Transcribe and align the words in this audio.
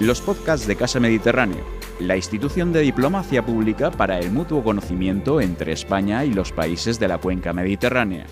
los 0.00 0.22
podcasts 0.22 0.66
de 0.66 0.76
Casa 0.76 0.98
Mediterráneo, 0.98 1.62
la 1.98 2.16
institución 2.16 2.72
de 2.72 2.80
diplomacia 2.80 3.44
pública 3.44 3.90
para 3.90 4.18
el 4.18 4.32
mutuo 4.32 4.64
conocimiento 4.64 5.42
entre 5.42 5.72
España 5.72 6.24
y 6.24 6.32
los 6.32 6.52
países 6.52 6.98
de 6.98 7.06
la 7.06 7.18
cuenca 7.18 7.52
mediterránea. 7.52 8.24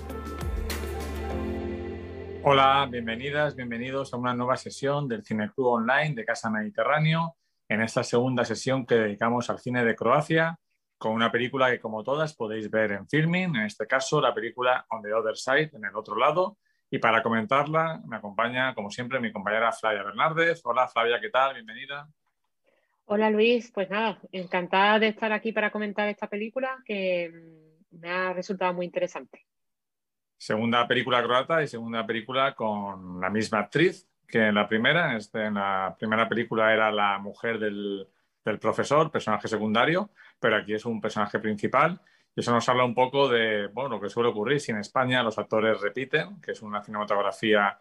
Hola, 2.43 2.89
bienvenidas, 2.91 3.55
bienvenidos 3.55 4.15
a 4.15 4.17
una 4.17 4.33
nueva 4.33 4.57
sesión 4.57 5.09
del 5.09 5.23
Cineclub 5.23 5.67
Online 5.67 6.15
de 6.15 6.25
Casa 6.25 6.49
Mediterráneo, 6.49 7.37
en 7.69 7.83
esta 7.83 8.03
segunda 8.03 8.47
sesión 8.47 8.87
que 8.87 8.95
dedicamos 8.95 9.51
al 9.51 9.59
cine 9.59 9.85
de 9.85 9.95
Croacia, 9.95 10.59
con 10.97 11.13
una 11.13 11.31
película 11.31 11.71
que 11.71 11.81
como 11.81 12.03
todas 12.03 12.35
podéis 12.35 12.71
ver 12.71 12.93
en 12.93 13.07
filming, 13.07 13.57
en 13.57 13.67
este 13.67 13.87
caso 13.87 14.23
la 14.23 14.33
película 14.33 14.87
On 14.89 15.03
the 15.03 15.13
Other 15.13 15.37
Side, 15.37 15.73
en 15.75 15.85
el 15.85 15.95
otro 15.95 16.17
lado, 16.17 16.57
y 16.91 16.99
para 16.99 17.23
comentarla 17.23 18.01
me 18.07 18.17
acompaña, 18.17 18.75
como 18.75 18.91
siempre, 18.91 19.21
mi 19.21 19.33
compañera 19.33 19.73
Flavia 19.73 20.03
Bernárdez. 20.03 20.61
Hola 20.65 20.89
Flavia, 20.89 21.21
¿qué 21.21 21.29
tal? 21.29 21.55
Bienvenida. 21.55 22.09
Hola 23.05 23.31
Luis, 23.31 23.71
pues 23.73 23.89
nada, 23.91 24.19
encantada 24.33 24.99
de 24.99 25.09
estar 25.09 25.33
aquí 25.33 25.53
para 25.53 25.71
comentar 25.71 26.09
esta 26.09 26.29
película 26.29 26.79
que 26.85 27.31
mm, 27.31 28.01
me 28.01 28.11
ha 28.11 28.33
resultado 28.33 28.75
muy 28.75 28.87
interesante. 28.87 29.47
Segunda 30.37 30.87
película 30.87 31.23
croata 31.23 31.63
y 31.63 31.69
segunda 31.69 32.07
película 32.07 32.55
con 32.55 33.21
la 33.21 33.31
misma 33.31 33.61
actriz 33.61 34.09
que 34.27 34.49
en 34.49 34.55
la 34.55 34.69
primera. 34.69 35.17
Este, 35.17 35.47
en 35.47 35.55
la 35.55 35.97
primera 35.99 36.29
película 36.29 36.73
era 36.73 36.93
la 36.93 37.19
mujer 37.19 37.59
del, 37.59 38.07
del 38.45 38.59
profesor, 38.59 39.11
personaje 39.11 39.49
secundario, 39.49 40.11
pero 40.39 40.57
aquí 40.57 40.75
es 40.75 40.85
un 40.85 41.01
personaje 41.01 41.39
principal 41.39 42.01
y 42.39 42.41
eso 42.41 42.53
nos 42.53 42.69
habla 42.69 42.85
un 42.85 42.95
poco 42.95 43.29
de 43.29 43.67
bueno, 43.67 43.89
lo 43.89 44.01
que 44.01 44.09
suele 44.09 44.29
ocurrir 44.29 44.61
si 44.61 44.71
en 44.71 44.79
España 44.79 45.25
los 45.25 45.37
actores 45.41 45.81
repiten, 45.81 46.41
que 46.41 46.53
es 46.53 46.63
una 46.63 46.81
cinematografía 46.81 47.81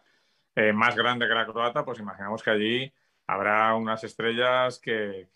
eh, 0.55 0.73
más 0.73 0.95
grande 0.95 1.27
que 1.27 1.35
la 1.35 1.45
croata, 1.45 1.85
pues 1.85 1.99
imaginamos 1.99 2.41
que 2.41 2.49
allí 2.49 2.93
habrá 3.27 3.75
unas 3.75 4.03
estrellas 4.03 4.79
que, 4.79 5.29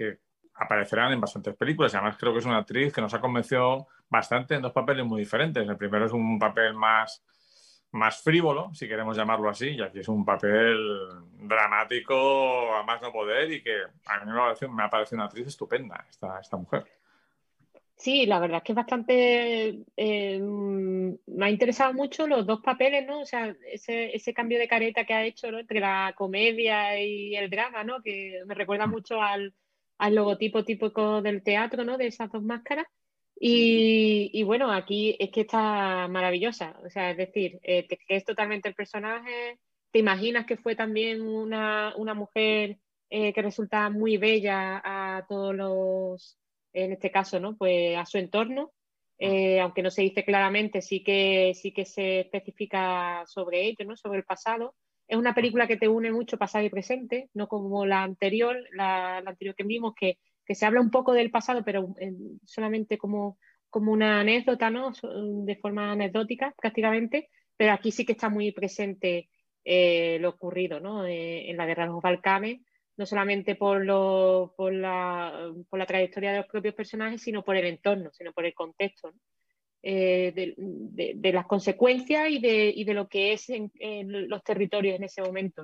aparecerán 0.55 1.13
en 1.13 1.21
bastantes 1.21 1.55
películas. 1.55 1.93
Y 1.93 1.98
además 1.98 2.18
creo 2.18 2.34
que 2.34 2.40
es 2.40 2.45
una 2.48 2.57
actriz 2.57 2.91
que 2.91 3.01
nos 3.01 3.13
ha 3.13 3.21
convencido 3.21 3.90
bastante 4.10 4.55
en 4.55 4.63
dos 4.63 4.71
papeles 4.71 5.05
muy 5.05 5.20
diferentes. 5.20 5.70
El 5.70 5.77
primero 5.77 6.07
es 6.07 6.13
un 6.13 6.40
papel 6.40 6.73
más, 6.73 7.23
más 7.91 8.23
frívolo, 8.23 8.73
si 8.73 8.88
queremos 8.88 9.15
llamarlo 9.15 9.51
así, 9.51 9.70
y 9.70 9.84
aquí 9.84 9.99
es 9.99 10.07
un 10.07 10.26
papel 10.26 10.79
dramático 11.34 12.73
a 12.73 12.82
más 12.82 12.99
no 13.04 13.12
poder 13.12 13.51
y 13.51 13.62
que 13.62 13.84
a 14.07 14.26
mí 14.26 14.32
me 14.71 14.84
ha 14.84 14.90
parecido, 14.90 15.17
una 15.17 15.26
actriz 15.26 15.45
estupenda, 15.45 16.07
esta, 16.10 16.40
esta 16.40 16.57
mujer. 16.57 16.88
Sí, 18.02 18.26
la 18.26 18.40
verdad 18.40 18.57
es 18.57 18.63
que 18.63 18.71
es 18.71 18.76
bastante. 18.76 19.84
Eh, 19.96 20.40
me 20.40 21.46
ha 21.46 21.49
interesado 21.52 21.94
mucho 21.94 22.26
los 22.26 22.48
dos 22.48 22.60
papeles, 22.62 23.05
¿no? 23.05 23.20
O 23.21 23.26
sea, 23.27 23.55
ese, 23.71 24.16
ese 24.16 24.34
cambio 24.34 24.57
de 24.57 24.68
careta 24.68 25.05
que 25.05 25.13
ha 25.13 25.24
hecho 25.24 25.52
¿no? 25.52 25.60
entre 25.60 25.80
la 25.80 26.12
comedia 26.18 26.99
y 26.99 27.35
el 27.35 27.52
drama, 27.52 27.84
¿no? 27.84 28.02
Que 28.02 28.41
me 28.48 28.55
recuerda 28.55 28.88
mm. 28.88 28.90
mucho 28.90 29.22
al, 29.22 29.54
al 29.99 30.16
logotipo 30.16 30.66
típico 30.66 31.22
del 31.22 31.44
teatro, 31.44 31.84
¿no? 31.84 31.99
De 31.99 32.07
esas 32.07 32.32
dos 32.32 32.41
máscaras. 32.41 32.88
Y, 33.40 34.32
y, 34.34 34.44
bueno, 34.44 34.72
aquí 34.72 35.16
es 35.20 35.29
que 35.29 35.41
está 35.41 36.07
maravillosa. 36.07 36.79
O 36.84 36.90
sea, 36.90 37.12
es 37.12 37.18
decir, 37.18 37.60
eh, 37.62 37.88
te 37.88 37.99
crees 37.99 38.26
totalmente 38.26 38.68
el 38.70 38.76
personaje, 38.76 39.60
te 39.91 39.99
imaginas 39.99 40.48
que 40.48 40.57
fue 40.57 40.76
también 40.76 41.22
una, 41.22 41.94
una 41.98 42.16
mujer 42.16 42.79
eh, 43.12 43.32
que 43.34 43.41
resulta 43.44 43.91
muy 43.91 44.18
bella 44.18 44.82
a 44.84 45.26
todos 45.27 45.54
los 45.55 46.40
en 46.73 46.93
este 46.93 47.11
caso, 47.11 47.39
¿no? 47.39 47.57
Pues 47.57 47.97
a 47.97 48.05
su 48.05 48.17
entorno, 48.17 48.71
eh, 49.17 49.59
aunque 49.59 49.83
no 49.83 49.91
se 49.91 50.01
dice 50.01 50.25
claramente, 50.25 50.81
sí 50.81 51.03
que, 51.03 51.53
sí 51.53 51.71
que 51.71 51.85
se 51.85 52.21
especifica 52.21 53.23
sobre 53.27 53.65
ello, 53.65 53.85
¿no? 53.85 53.95
Sobre 53.95 54.19
el 54.19 54.25
pasado. 54.25 54.75
Es 55.07 55.17
una 55.17 55.35
película 55.35 55.67
que 55.67 55.77
te 55.77 55.87
une 55.87 56.11
mucho 56.11 56.37
pasado 56.37 56.65
y 56.65 56.69
presente, 56.69 57.29
no 57.33 57.47
como 57.47 57.85
la 57.85 58.03
anterior, 58.03 58.57
la, 58.73 59.17
anterior 59.17 59.55
que 59.55 59.63
vimos, 59.63 59.93
que, 59.95 60.17
que, 60.45 60.55
se 60.55 60.65
habla 60.65 60.81
un 60.81 60.89
poco 60.89 61.13
del 61.13 61.29
pasado, 61.29 61.63
pero 61.63 61.93
eh, 61.99 62.13
solamente 62.45 62.97
como, 62.97 63.37
como 63.69 63.91
una 63.91 64.22
anécdota, 64.22 64.69
¿no? 64.72 64.91
De 65.45 65.55
forma 65.57 65.91
anecdótica, 65.91 66.55
prácticamente, 66.57 67.29
pero 67.55 67.73
aquí 67.73 67.91
sí 67.91 68.05
que 68.05 68.13
está 68.13 68.29
muy 68.29 68.51
presente 68.51 69.29
eh, 69.63 70.17
lo 70.19 70.29
ocurrido, 70.29 70.79
¿no? 70.79 71.05
en 71.05 71.55
la 71.57 71.67
guerra 71.67 71.83
de 71.83 71.89
los 71.91 72.01
Balcanes, 72.01 72.61
no 72.97 73.06
solamente 73.06 73.56
por, 73.56 73.85
por, 74.56 74.74
la, 74.74 75.53
por, 75.69 75.79
la, 75.79 75.85
trayectoria 75.85 76.31
de 76.31 76.38
los 76.40 76.47
propios 76.47 76.75
personajes, 76.75 77.22
sino 77.22 77.44
por 77.44 77.56
el 77.56 77.66
entorno, 77.66 78.12
sino 78.12 78.31
por 78.34 78.46
el 78.46 78.53
contexto, 78.53 79.13
eh, 79.84 80.56
de, 80.56 81.31
las 81.31 81.47
consecuencias 81.47 82.29
y 82.29 82.40
de, 82.40 82.72
y 82.75 82.84
de 82.84 82.94
lo 82.94 83.07
que 83.07 83.34
es 83.34 83.50
en, 83.50 83.72
los 84.29 84.44
territorios 84.44 84.96
en 84.96 85.03
ese 85.03 85.22
momento. 85.22 85.63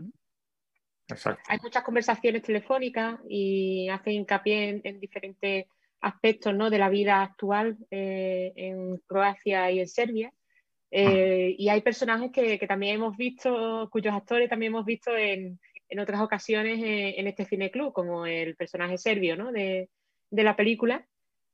Hay 1.47 1.59
muchas 1.61 1.83
conversaciones 1.83 2.41
telefónicas 2.41 3.19
y 3.29 3.87
hacen 3.89 4.13
hincapié 4.13 4.81
en, 4.83 4.99
diferentes 4.99 5.65
aspectos 6.01 6.53
¿no? 6.53 6.69
de 6.69 6.79
la 6.79 6.89
vida 6.89 7.21
actual 7.21 7.77
eh, 7.91 8.51
en 8.55 8.97
Croacia 9.05 9.69
y 9.71 9.79
en 9.79 9.87
Serbia. 9.87 10.33
Eh, 10.89 11.55
y 11.57 11.69
hay 11.69 11.81
personajes 11.81 12.31
que, 12.31 12.57
que, 12.57 12.67
también 12.67 12.95
hemos 12.95 13.15
visto, 13.17 13.89
cuyos 13.91 14.13
actores 14.13 14.49
también 14.49 14.71
hemos 14.71 14.85
visto 14.85 15.15
en, 15.15 15.59
en 15.89 15.99
otras 15.99 16.21
ocasiones 16.21 16.79
eh, 16.83 17.19
en 17.19 17.27
este 17.27 17.45
cineclub, 17.45 17.93
como 17.93 18.25
el 18.25 18.55
personaje 18.55 18.97
serbio 18.97 19.35
¿no? 19.35 19.51
de, 19.51 19.89
de 20.29 20.43
la 20.43 20.55
película, 20.55 21.05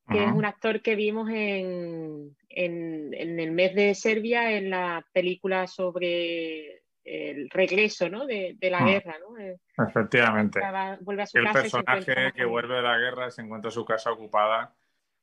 que 0.10 0.22
es 0.22 0.32
un 0.34 0.44
actor 0.44 0.82
que 0.82 0.96
vimos 0.96 1.30
en, 1.30 2.36
en, 2.50 3.14
en, 3.14 3.40
el 3.40 3.52
mes 3.52 3.74
de 3.74 3.96
Serbia 3.96 4.52
en 4.52 4.70
la 4.70 5.06
película 5.14 5.66
sobre 5.66 6.84
el 7.06 7.50
regreso 7.50 8.10
¿no? 8.10 8.26
de, 8.26 8.58
de 8.60 8.70
la 8.70 8.82
mm. 8.82 8.86
guerra. 8.86 9.16
¿no? 9.20 9.38
Eh, 9.38 9.60
Efectivamente. 9.78 10.60
Vuelve 11.00 11.24
a 11.24 11.26
su 11.26 11.38
el 11.38 11.50
personaje 11.52 12.34
que 12.36 12.44
vuelve 12.44 12.76
de 12.76 12.82
la 12.82 12.98
guerra 12.98 13.32
se 13.32 13.44
encuentra 13.44 13.72
su 13.72 13.86
casa 13.86 14.12
ocupada 14.12 14.76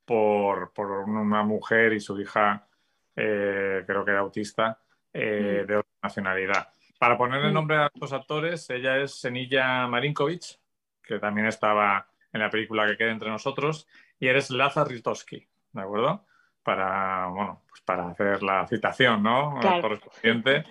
por, 0.06 0.72
por 0.72 0.90
una 0.90 1.42
mujer 1.42 1.92
y 1.92 2.00
su 2.00 2.18
hija, 2.18 2.66
eh, 3.14 3.84
creo 3.86 4.02
que 4.02 4.10
era 4.10 4.20
autista, 4.20 4.80
de 5.12 5.76
otra 5.76 5.90
nacionalidad. 6.02 6.68
Para 7.00 7.16
poner 7.16 7.42
el 7.46 7.54
nombre 7.54 7.78
a 7.78 7.90
los 7.94 8.12
actores, 8.12 8.68
ella 8.68 8.98
es 8.98 9.18
Senilla 9.18 9.86
Marinkovic, 9.86 10.58
que 11.02 11.18
también 11.18 11.46
estaba 11.46 12.06
en 12.30 12.40
la 12.42 12.50
película 12.50 12.86
que 12.86 12.98
queda 12.98 13.10
entre 13.10 13.30
nosotros, 13.30 13.88
y 14.18 14.26
eres 14.26 14.50
Lazar 14.50 14.86
Ritowski, 14.86 15.48
¿de 15.72 15.80
acuerdo? 15.80 16.26
Para, 16.62 17.28
bueno, 17.28 17.62
pues 17.70 17.80
para 17.80 18.10
hacer 18.10 18.42
la 18.42 18.66
citación, 18.66 19.22
¿no? 19.22 19.58
Correspondiente, 19.80 20.66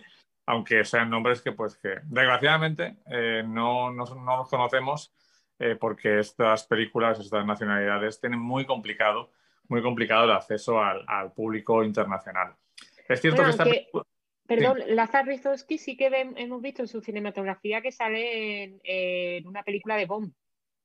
aunque 0.46 0.86
sean 0.86 1.10
nombres 1.10 1.42
que, 1.42 1.52
pues, 1.52 1.76
que 1.78 1.96
desgraciadamente 2.04 2.98
eh, 3.08 3.44
no, 3.44 3.90
no, 3.90 4.06
no, 4.06 4.38
los 4.38 4.50
conocemos 4.50 5.12
eh, 5.58 5.78
porque 5.80 6.20
estas 6.20 6.64
películas, 6.66 7.20
estas 7.20 7.44
nacionalidades 7.44 8.22
tienen 8.22 8.40
muy 8.40 8.68
complicado, 8.68 9.32
muy 9.68 9.82
complicado 9.82 10.26
el 10.26 10.32
acceso 10.34 10.80
al, 10.80 11.04
al 11.08 11.34
público 11.34 11.84
internacional. 11.84 12.54
Es 13.08 13.20
cierto 13.20 13.44
que 13.44 13.50
esta 13.50 13.66
Perdón, 14.50 14.80
Lazar 14.88 15.28
Rizowski 15.28 15.78
sí 15.78 15.96
que 15.96 16.10
hemos 16.38 16.60
visto 16.60 16.82
en 16.82 16.88
su 16.88 17.02
cinematografía 17.02 17.82
que 17.82 17.92
sale 17.92 18.64
en, 18.84 19.48
una 19.48 19.62
película 19.62 19.96
de 19.96 20.08
Bond. 20.08 20.34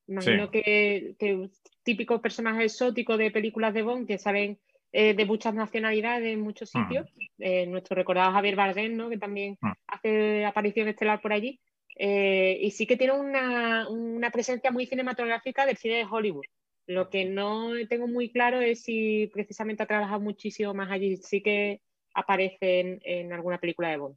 Imagino 0.07 0.51
que, 0.51 1.17
que 1.19 1.49
típico 1.83 2.21
personaje 2.21 2.65
exótico 2.65 3.17
de 3.17 3.31
películas 3.31 3.73
de 3.73 3.81
Bond 3.81 4.07
que 4.07 4.19
salen 4.19 4.59
eh, 4.93 5.15
de 5.15 5.25
muchas 5.25 5.55
nacionalidades 5.55 6.35
en 6.35 6.43
muchos 6.43 6.71
mm. 6.75 6.79
sitios. 6.79 7.09
Eh, 7.39 7.65
nuestro 7.67 7.97
recordado 7.97 8.33
Javier 8.33 8.55
Bardem, 8.55 8.95
¿no? 8.95 9.09
que 9.09 9.17
también 9.17 9.57
mm. 9.63 9.73
hace 9.87 10.45
aparición 10.45 10.89
estelar 10.89 11.23
por 11.23 11.33
allí. 11.33 11.59
Eh, 11.97 12.59
y 12.61 12.71
sí 12.71 12.87
que 12.87 12.99
tiene 12.99 13.15
una, 13.15 13.89
una, 13.89 14.31
presencia 14.31 14.71
muy 14.71 14.85
cinematográfica 14.85 15.65
del 15.65 15.79
cine 15.79 15.95
de 15.95 16.07
Hollywood. 16.11 16.45
Lo 16.87 17.09
que 17.09 17.25
no 17.25 17.71
tengo 17.89 18.09
muy 18.09 18.31
claro 18.31 18.61
es 18.61 18.83
si 18.83 19.31
precisamente 19.33 19.83
ha 19.83 19.87
trabajado 19.87 20.21
muchísimo 20.21 20.75
más 20.75 20.91
allí. 20.91 21.17
Sí 21.17 21.41
que 21.41 21.81
aparecen 22.15 23.01
en 23.05 23.33
alguna 23.33 23.59
película 23.59 23.91
de 23.91 23.97
Bond. 23.99 24.17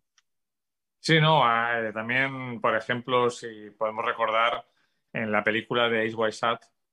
Sí, 0.99 1.19
no, 1.21 1.43
eh, 1.45 1.91
también, 1.93 2.59
por 2.59 2.75
ejemplo, 2.75 3.29
si 3.29 3.69
podemos 3.71 4.05
recordar 4.05 4.65
en 5.13 5.31
la 5.31 5.43
película 5.43 5.89
de 5.89 6.05
Ace 6.05 6.15
White 6.15 6.37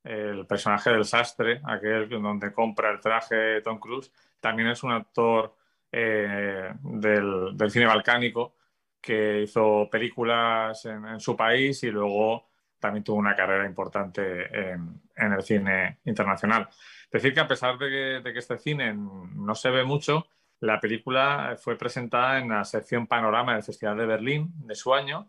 el 0.04 0.46
personaje 0.46 0.90
del 0.90 1.04
sastre, 1.04 1.60
aquel 1.64 2.08
donde 2.08 2.52
compra 2.52 2.90
el 2.90 3.00
traje 3.00 3.62
Tom 3.62 3.78
Cruise, 3.78 4.12
también 4.38 4.68
es 4.68 4.82
un 4.82 4.92
actor 4.92 5.56
eh, 5.90 6.70
del, 6.82 7.70
cine 7.70 7.86
balcánico 7.86 8.56
que 9.00 9.42
hizo 9.42 9.88
películas 9.90 10.84
en, 10.84 11.18
su 11.20 11.34
país 11.36 11.82
y 11.84 11.90
luego 11.90 12.50
también 12.78 13.02
tuvo 13.02 13.16
una 13.16 13.34
carrera 13.34 13.66
importante 13.66 14.72
en, 14.72 15.00
el 15.16 15.42
cine 15.42 15.98
internacional. 16.04 16.68
Decir 17.10 17.32
que 17.32 17.40
a 17.40 17.48
pesar 17.48 17.78
de 17.78 18.22
que 18.22 18.38
este 18.38 18.58
cine 18.58 18.94
no 18.94 19.54
se 19.54 19.70
ve 19.70 19.84
mucho, 19.84 20.26
la 20.64 20.80
película 20.80 21.56
fue 21.60 21.76
presentada 21.76 22.38
en 22.38 22.48
la 22.48 22.64
sección 22.64 23.06
Panorama 23.06 23.54
del 23.54 23.62
Festival 23.62 23.98
de 23.98 24.06
Berlín 24.06 24.52
de 24.66 24.74
su 24.74 24.94
año 24.94 25.28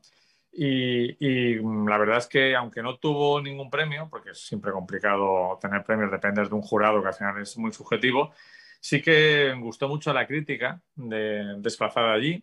y, 0.57 1.57
mm, 1.61 1.87
la 1.87 1.97
verdad 1.97 2.17
es 2.17 2.27
que 2.27 2.55
aunque 2.55 2.81
no 2.81 2.97
tuvo 2.97 3.41
ningún 3.41 3.69
premio, 3.69 4.07
porque 4.09 4.31
es 4.31 4.39
siempre 4.47 4.71
complicado 4.71 5.59
tener 5.61 5.83
premios, 5.83 6.11
depende 6.11 6.41
de 6.43 6.55
un 6.55 6.61
jurado 6.61 7.01
que 7.01 7.09
al 7.09 7.13
final 7.13 7.41
es 7.41 7.57
muy 7.57 7.73
subjetivo, 7.73 8.33
sí 8.79 9.01
que 9.01 9.53
gustó 9.59 9.89
mucho 9.89 10.11
a 10.11 10.13
la 10.13 10.25
crítica 10.25 10.81
de, 10.95 11.55
desplazada 11.57 12.13
allí. 12.13 12.41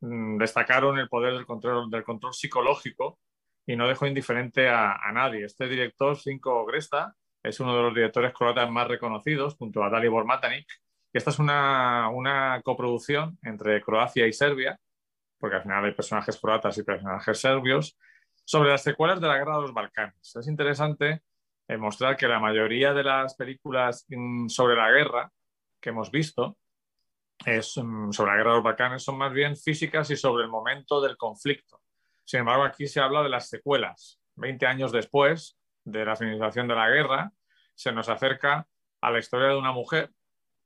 Mm, 0.00 0.38
destacaron 0.38 0.98
el 0.98 1.08
poder 1.08 1.32
del 1.34 1.46
control, 1.46 2.34
psicológico 2.34 3.18
y 3.66 3.76
no 3.76 3.88
dejó 3.88 4.06
indiferente 4.06 4.68
a, 4.68 4.98
nadie. 5.12 5.44
Este 5.46 5.68
director, 5.68 6.16
Cinco 6.18 6.66
Gresta, 6.66 7.14
es 7.42 7.60
uno 7.60 7.76
de 7.76 7.82
los 7.82 7.94
directores 7.94 8.34
croatas 8.34 8.70
más 8.70 8.88
reconocidos, 8.88 9.54
junto 9.56 9.82
a 9.84 9.90
Dalibor 9.90 10.26
Matanic. 10.26 10.66
Esta 11.12 11.30
es 11.30 11.38
una, 11.38 12.08
una 12.10 12.60
coproducción 12.62 13.38
entre 13.42 13.82
Croacia 13.82 14.26
y 14.26 14.32
Serbia, 14.32 14.78
porque 15.38 15.56
al 15.56 15.62
final 15.62 15.84
hay 15.84 15.92
personajes 15.92 16.38
croatas 16.38 16.78
y 16.78 16.84
personajes 16.84 17.40
serbios, 17.40 17.98
sobre 18.44 18.70
las 18.70 18.82
secuelas 18.82 19.20
de 19.20 19.28
la 19.28 19.38
Guerra 19.38 19.56
de 19.56 19.62
los 19.62 19.74
Balcanes. 19.74 20.36
Es 20.36 20.46
interesante 20.46 21.22
eh, 21.68 21.76
mostrar 21.76 22.16
que 22.16 22.28
la 22.28 22.38
mayoría 22.38 22.92
de 22.92 23.04
las 23.04 23.34
películas 23.34 24.04
mm, 24.08 24.48
sobre 24.48 24.76
la 24.76 24.90
guerra 24.90 25.30
que 25.80 25.90
hemos 25.90 26.10
visto 26.10 26.58
es, 27.46 27.76
mm, 27.76 28.10
sobre 28.10 28.32
la 28.32 28.36
Guerra 28.38 28.50
de 28.50 28.56
los 28.56 28.64
Balcanes 28.64 29.02
son 29.02 29.16
más 29.18 29.32
bien 29.32 29.56
físicas 29.56 30.10
y 30.10 30.16
sobre 30.16 30.44
el 30.44 30.50
momento 30.50 31.00
del 31.00 31.16
conflicto. 31.16 31.80
Sin 32.24 32.40
embargo, 32.40 32.64
aquí 32.64 32.86
se 32.86 33.00
habla 33.00 33.22
de 33.22 33.28
las 33.28 33.48
secuelas. 33.48 34.20
Veinte 34.34 34.66
años 34.66 34.92
después 34.92 35.58
de 35.84 36.04
la 36.04 36.16
finalización 36.16 36.68
de 36.68 36.74
la 36.74 36.88
guerra, 36.88 37.32
se 37.74 37.92
nos 37.92 38.08
acerca 38.08 38.66
a 39.00 39.10
la 39.10 39.18
historia 39.18 39.48
de 39.48 39.56
una 39.56 39.72
mujer 39.72 40.10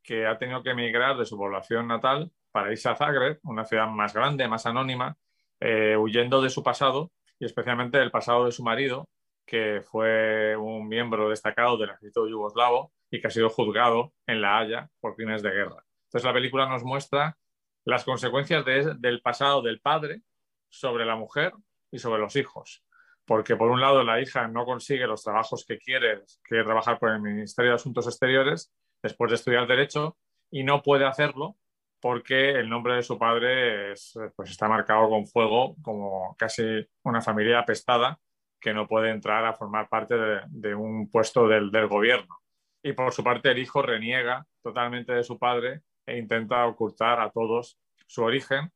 que 0.04 0.26
ha 0.26 0.38
tenido 0.38 0.62
que 0.62 0.70
emigrar 0.70 1.16
de 1.16 1.24
su 1.24 1.36
población 1.36 1.88
natal 1.88 2.30
para 2.52 2.70
irse 2.70 2.88
a 2.88 2.94
Zagreb, 2.94 3.40
una 3.42 3.64
ciudad 3.64 3.88
más 3.88 4.14
grande, 4.14 4.46
más 4.46 4.66
anónima, 4.66 5.16
eh, 5.58 5.96
huyendo 5.96 6.42
de 6.42 6.50
su 6.50 6.62
pasado 6.62 7.10
y 7.38 7.46
especialmente 7.46 7.98
del 7.98 8.10
pasado 8.10 8.44
de 8.44 8.52
su 8.52 8.62
marido, 8.62 9.08
que 9.46 9.82
fue 9.82 10.56
un 10.56 10.86
miembro 10.86 11.30
destacado 11.30 11.76
del 11.78 11.90
ejército 11.90 12.28
yugoslavo 12.28 12.92
y 13.10 13.20
que 13.20 13.26
ha 13.26 13.30
sido 13.30 13.48
juzgado 13.48 14.12
en 14.26 14.40
La 14.40 14.58
Haya 14.58 14.88
por 15.00 15.16
crímenes 15.16 15.42
de 15.42 15.50
guerra. 15.50 15.84
Entonces 16.06 16.24
la 16.24 16.32
película 16.32 16.68
nos 16.68 16.84
muestra 16.84 17.36
las 17.84 18.04
consecuencias 18.04 18.64
del 18.64 19.20
pasado 19.20 19.62
del 19.62 19.80
padre 19.80 20.22
sobre 20.68 21.04
la 21.04 21.16
mujer 21.16 21.52
y 21.90 21.98
sobre 21.98 22.20
los 22.20 22.36
hijos. 22.36 22.84
Porque 23.24 23.56
por 23.56 23.70
un 23.70 23.80
lado 23.80 24.02
la 24.02 24.20
hija 24.20 24.48
no 24.48 24.64
consigue 24.64 25.06
los 25.06 25.22
trabajos 25.22 25.64
que 25.66 25.78
quiere, 25.78 26.22
quiere 26.42 26.64
trabajar 26.64 26.98
por 26.98 27.10
el 27.10 27.20
Ministerio 27.20 27.70
de 27.70 27.76
Asuntos 27.76 28.06
Exteriores 28.06 28.72
después 29.04 29.30
de 29.30 29.34
estudiar 29.36 29.66
Derecho 29.66 30.16
y 30.50 30.64
no 30.64 30.82
puede 30.82 31.04
hacerlo 31.04 31.56
porque 32.00 32.52
el 32.52 32.70
nombre 32.70 32.96
de 32.96 33.02
su 33.02 33.18
padre 33.18 33.94
pues 34.34 34.50
está 34.50 34.66
marcado 34.66 35.10
con 35.10 35.26
fuego 35.26 35.76
como 35.82 36.34
casi 36.38 36.62
una 37.02 37.20
familia 37.20 37.58
apestada 37.58 38.18
que 38.58 38.72
no 38.72 38.88
puede 38.88 39.10
entrar 39.10 39.44
a 39.44 39.52
formar 39.52 39.90
parte 39.90 40.14
de, 40.48 40.74
un 40.74 41.10
puesto 41.10 41.46
del, 41.46 41.70
del, 41.70 41.86
gobierno. 41.86 42.38
Y 42.82 42.94
por 42.94 43.12
su 43.12 43.22
parte 43.22 43.50
el 43.50 43.58
hijo 43.58 43.82
reniega 43.82 44.46
totalmente 44.62 45.12
de 45.12 45.22
su 45.22 45.38
padre 45.38 45.82
e 46.06 46.16
intenta 46.16 46.66
ocultar 46.66 47.20
a 47.20 47.30
todos 47.30 47.78
su 48.06 48.22
origen 48.22 48.72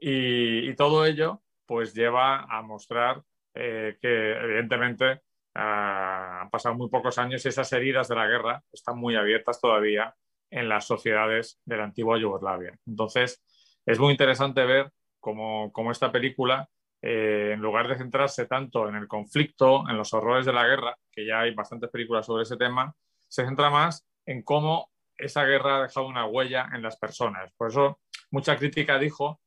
y, 0.00 0.74
todo 0.74 1.04
ello 1.04 1.42
pues 1.66 1.94
lleva 1.94 2.44
a 2.44 2.62
mostrar 2.62 3.22
eh, 3.54 3.98
que 4.00 4.32
evidentemente 4.32 5.20
ah, 5.56 6.42
han 6.42 6.50
pasado 6.50 6.74
muy 6.74 6.88
pocos 6.88 7.18
años 7.18 7.44
y 7.44 7.48
esas 7.48 7.72
heridas 7.72 8.08
de 8.08 8.14
la 8.14 8.26
guerra 8.26 8.62
están 8.72 8.98
muy 8.98 9.16
abiertas 9.16 9.60
todavía 9.60 10.14
en 10.50 10.68
las 10.68 10.86
sociedades 10.86 11.60
de 11.64 11.76
la 11.76 11.84
antigua 11.84 12.18
Yugoslavia. 12.18 12.78
Entonces, 12.86 13.42
es 13.84 13.98
muy 13.98 14.12
interesante 14.12 14.64
ver 14.64 14.90
cómo, 15.20 15.90
esta 15.90 16.12
película, 16.12 16.68
eh, 17.02 17.50
en 17.54 17.60
lugar 17.60 17.88
de 17.88 17.96
centrarse 17.96 18.46
tanto 18.46 18.88
en 18.88 18.94
el 18.94 19.08
conflicto, 19.08 19.88
en 19.88 19.96
los 19.96 20.12
horrores 20.14 20.46
de 20.46 20.52
la 20.52 20.66
guerra, 20.66 20.96
que 21.10 21.26
ya 21.26 21.40
hay 21.40 21.54
bastantes 21.54 21.90
películas 21.90 22.26
sobre 22.26 22.44
ese 22.44 22.56
tema, 22.56 22.94
se 23.28 23.44
centra 23.44 23.70
más 23.70 24.06
en 24.24 24.42
cómo 24.42 24.90
esa 25.16 25.44
guerra 25.44 25.78
ha 25.78 25.82
dejado 25.82 26.06
una 26.06 26.26
huella 26.26 26.68
en 26.74 26.82
las 26.82 26.96
personas. 26.96 27.52
Por 27.56 27.68
eso, 27.70 28.00
mucha 28.30 28.56
crítica 28.56 28.98
dijo 28.98 29.40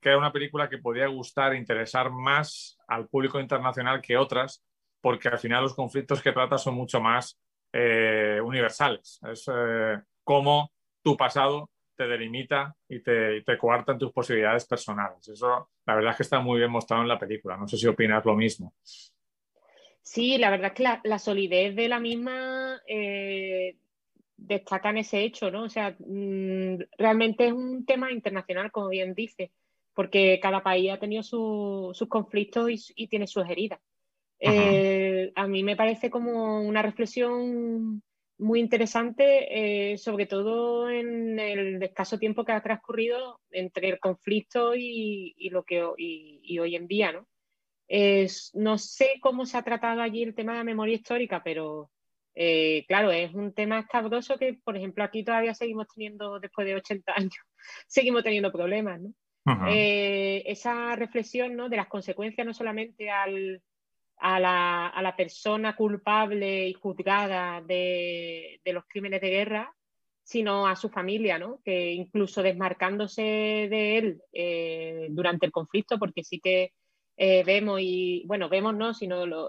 que 0.00 0.10
era 0.10 0.18
una 0.18 0.32
película 0.32 0.68
que 0.68 0.78
podía 0.78 1.06
gustar 1.08 1.52
e 1.52 1.58
interesar 1.58 2.10
más 2.10 2.78
al 2.86 3.08
público 3.08 3.40
internacional 3.40 4.00
que 4.00 4.16
otras, 4.16 4.64
porque 5.00 5.28
al 5.28 5.38
final 5.38 5.62
los 5.62 5.74
conflictos 5.74 6.22
que 6.22 6.32
trata 6.32 6.58
son 6.58 6.74
mucho 6.74 7.00
más 7.00 7.38
eh, 7.72 8.40
universales. 8.42 9.20
Es 9.30 9.46
eh, 9.52 9.98
cómo 10.24 10.72
tu 11.02 11.16
pasado 11.16 11.70
te 11.96 12.06
delimita 12.06 12.74
y 12.88 13.00
te, 13.00 13.42
te 13.42 13.58
coarta 13.58 13.92
en 13.92 13.98
tus 13.98 14.12
posibilidades 14.12 14.66
personales. 14.66 15.26
Eso, 15.28 15.70
la 15.86 15.94
verdad 15.94 16.12
es 16.12 16.16
que 16.18 16.22
está 16.24 16.40
muy 16.40 16.58
bien 16.58 16.70
mostrado 16.70 17.02
en 17.02 17.08
la 17.08 17.18
película. 17.18 17.56
No 17.56 17.66
sé 17.66 17.76
si 17.76 17.86
opinas 17.86 18.24
lo 18.24 18.34
mismo. 18.34 18.74
Sí, 20.02 20.38
la 20.38 20.50
verdad 20.50 20.72
es 20.72 20.74
que 20.74 21.08
la, 21.08 21.18
solidez 21.18 21.74
de 21.74 21.88
la 21.88 21.98
misma 21.98 22.80
eh, 22.86 23.76
destaca 24.36 24.90
en 24.90 24.98
ese 24.98 25.22
hecho, 25.22 25.50
¿no? 25.50 25.64
O 25.64 25.68
sea, 25.68 25.96
mm, 25.98 26.78
realmente 26.98 27.46
es 27.46 27.52
un 27.52 27.84
tema 27.86 28.12
internacional, 28.12 28.70
como 28.70 28.88
bien 28.88 29.14
dice 29.14 29.50
porque 29.96 30.38
cada 30.42 30.62
país 30.62 30.92
ha 30.92 30.98
tenido 30.98 31.22
sus 31.22 32.08
conflictos 32.10 32.92
y, 32.94 33.08
tiene 33.08 33.26
sus 33.26 33.48
heridas. 33.48 33.80
Eh, 34.38 35.32
a 35.34 35.46
mí 35.46 35.62
me 35.62 35.76
parece 35.76 36.10
como 36.10 36.60
una 36.62 36.82
reflexión 36.82 38.02
muy 38.38 38.60
interesante, 38.60 39.92
eh, 39.92 39.98
sobre 39.98 40.26
todo 40.26 40.90
en 40.90 41.38
el 41.38 41.82
escaso 41.82 42.18
tiempo 42.18 42.44
que 42.44 42.52
ha 42.52 42.62
transcurrido 42.62 43.40
entre 43.50 43.88
el 43.88 43.98
conflicto 43.98 44.74
y, 44.74 45.34
lo 45.50 45.64
que 45.64 45.82
y, 45.96 46.58
hoy 46.58 46.76
en 46.76 46.86
día, 46.86 47.12
¿no? 47.12 47.26
no 48.54 48.78
sé 48.78 49.14
cómo 49.20 49.46
se 49.46 49.56
ha 49.56 49.62
tratado 49.62 50.02
allí 50.02 50.22
el 50.22 50.34
tema 50.34 50.52
de 50.52 50.58
la 50.58 50.64
memoria 50.64 50.96
histórica, 50.96 51.42
pero 51.42 51.90
eh, 52.38 52.84
claro, 52.86 53.10
es 53.10 53.32
un 53.34 53.54
tema 53.54 53.78
escabroso 53.78 54.36
que, 54.36 54.60
por 54.62 54.76
ejemplo, 54.76 55.02
aquí 55.02 55.24
todavía 55.24 55.54
seguimos 55.54 55.86
teniendo, 55.92 56.38
después 56.38 56.66
de 56.66 56.74
80 56.74 57.12
años, 57.16 57.32
seguimos 57.88 58.22
teniendo 58.22 58.52
problemas, 58.52 59.00
¿no? 59.00 59.12
Eh, 59.68 60.42
esa 60.44 60.96
reflexión 60.96 61.54
¿no? 61.54 61.68
de 61.68 61.76
las 61.76 61.86
consecuencias 61.86 62.44
no 62.44 62.52
solamente 62.52 63.10
al, 63.10 63.62
a, 64.18 64.40
la, 64.40 64.88
a, 64.88 65.02
la, 65.02 65.16
persona 65.16 65.76
culpable 65.76 66.68
y 66.68 66.72
juzgada 66.74 67.60
de, 67.60 68.60
de, 68.64 68.72
los 68.72 68.84
crímenes 68.88 69.20
de 69.20 69.30
guerra, 69.30 69.74
sino 70.22 70.66
a 70.66 70.74
su 70.76 70.88
familia, 70.88 71.38
¿no? 71.38 71.60
que 71.64 71.92
incluso 71.92 72.42
desmarcándose 72.42 73.22
de 73.22 73.98
él 73.98 74.22
eh, 74.32 75.06
durante 75.10 75.46
el 75.46 75.52
conflicto, 75.52 75.98
porque 75.98 76.24
sí 76.24 76.40
que 76.40 76.72
eh, 77.16 77.44
vemos 77.44 77.80
y, 77.80 78.24
bueno, 78.26 78.48
vemos 78.48 78.74
no, 78.74 78.92
sino 78.92 79.24
lo, 79.24 79.48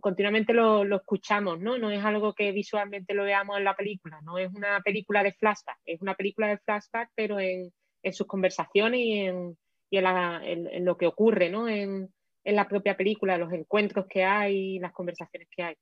continuamente 0.00 0.54
lo, 0.54 0.84
lo, 0.84 0.96
escuchamos, 0.96 1.60
¿no? 1.60 1.76
No 1.76 1.90
es 1.90 2.02
algo 2.02 2.32
que 2.32 2.52
visualmente 2.52 3.12
lo 3.12 3.24
veamos 3.24 3.58
en 3.58 3.64
la 3.64 3.74
película, 3.74 4.20
no 4.22 4.38
es 4.38 4.50
una 4.54 4.80
película 4.80 5.22
de 5.22 5.32
flashback, 5.32 5.78
es 5.84 6.00
una 6.00 6.14
película 6.14 6.48
de 6.48 6.58
flashback, 6.58 7.10
pero 7.14 7.40
en, 7.40 7.72
en 8.02 8.12
sus 8.12 8.26
conversaciones 8.26 9.00
y 9.00 9.12
en, 9.20 9.58
en, 9.90 10.84
lo 10.84 10.96
que 10.96 11.06
ocurre 11.06 11.50
¿no? 11.50 11.68
en, 11.68 12.13
la 12.44 12.68
propia 12.68 12.96
película, 12.96 13.38
los 13.38 13.52
encuentros 13.52 14.06
que 14.06 14.24
hay, 14.24 14.78
las 14.78 14.92
conversaciones 14.92 15.48
que 15.50 15.62
hay. 15.62 15.76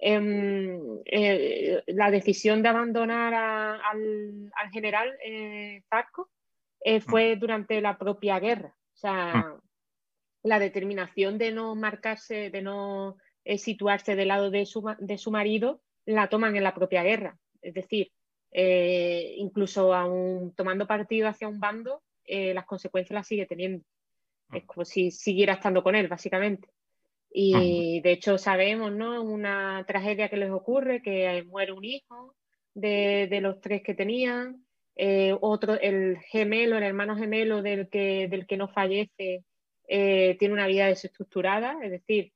Em, 0.00 1.00
eh, 1.06 1.82
la 1.88 2.10
decisión 2.10 2.62
de 2.62 2.68
abandonar 2.68 3.34
al, 3.34 4.52
general 4.72 5.12
eh, 5.24 5.82
Zarco 5.90 6.30
eh, 6.80 7.00
fue 7.00 7.34
mm. 7.34 7.38
durante 7.40 7.80
la 7.80 7.98
propia 7.98 8.38
guerra. 8.38 8.74
O 8.94 8.96
sea, 8.96 9.34
mm. 9.34 9.60
la 10.44 10.58
determinación 10.58 11.38
de 11.38 11.52
no 11.52 11.74
marcarse, 11.74 12.50
de 12.50 12.62
no 12.62 13.16
situarse 13.56 14.14
del 14.14 14.28
lado 14.28 14.50
de 14.50 14.66
su, 14.66 14.84
de 14.98 15.18
su 15.18 15.30
marido, 15.30 15.80
la 16.04 16.28
toman 16.28 16.54
en 16.56 16.64
la 16.64 16.74
propia 16.74 17.02
guerra. 17.02 17.38
Es 17.60 17.74
decir, 17.74 18.12
eh, 18.50 19.34
incluso 19.36 19.94
aún 19.94 20.54
tomando 20.54 20.86
partido 20.86 21.28
hacia 21.28 21.48
un 21.48 21.60
bando, 21.60 22.02
eh, 22.24 22.54
las 22.54 22.64
consecuencias 22.64 23.14
las 23.14 23.26
sigue 23.26 23.46
teniendo. 23.46 23.84
Es 24.52 24.64
como 24.64 24.84
si 24.84 25.10
siguiera 25.10 25.54
estando 25.54 25.82
con 25.82 25.94
él, 25.94 26.08
básicamente. 26.08 26.68
Y 27.30 28.00
de 28.00 28.12
hecho 28.12 28.38
sabemos, 28.38 28.92
¿no? 28.92 29.22
Una 29.22 29.84
tragedia 29.86 30.28
que 30.28 30.38
les 30.38 30.50
ocurre, 30.50 31.02
que 31.02 31.44
muere 31.46 31.72
un 31.72 31.84
hijo 31.84 32.34
de, 32.74 33.28
los 33.42 33.60
tres 33.60 33.82
que 33.82 33.94
tenían, 33.94 34.64
eh, 34.96 35.36
otro, 35.40 35.78
el 35.78 36.18
gemelo, 36.18 36.78
el 36.78 36.84
hermano 36.84 37.16
gemelo 37.16 37.62
del 37.62 37.88
que, 37.88 38.28
del 38.28 38.46
que 38.46 38.56
no 38.56 38.68
fallece, 38.68 39.44
tiene 39.86 40.52
una 40.52 40.66
vida 40.66 40.86
desestructurada, 40.86 41.78
es 41.82 41.90
decir, 41.90 42.32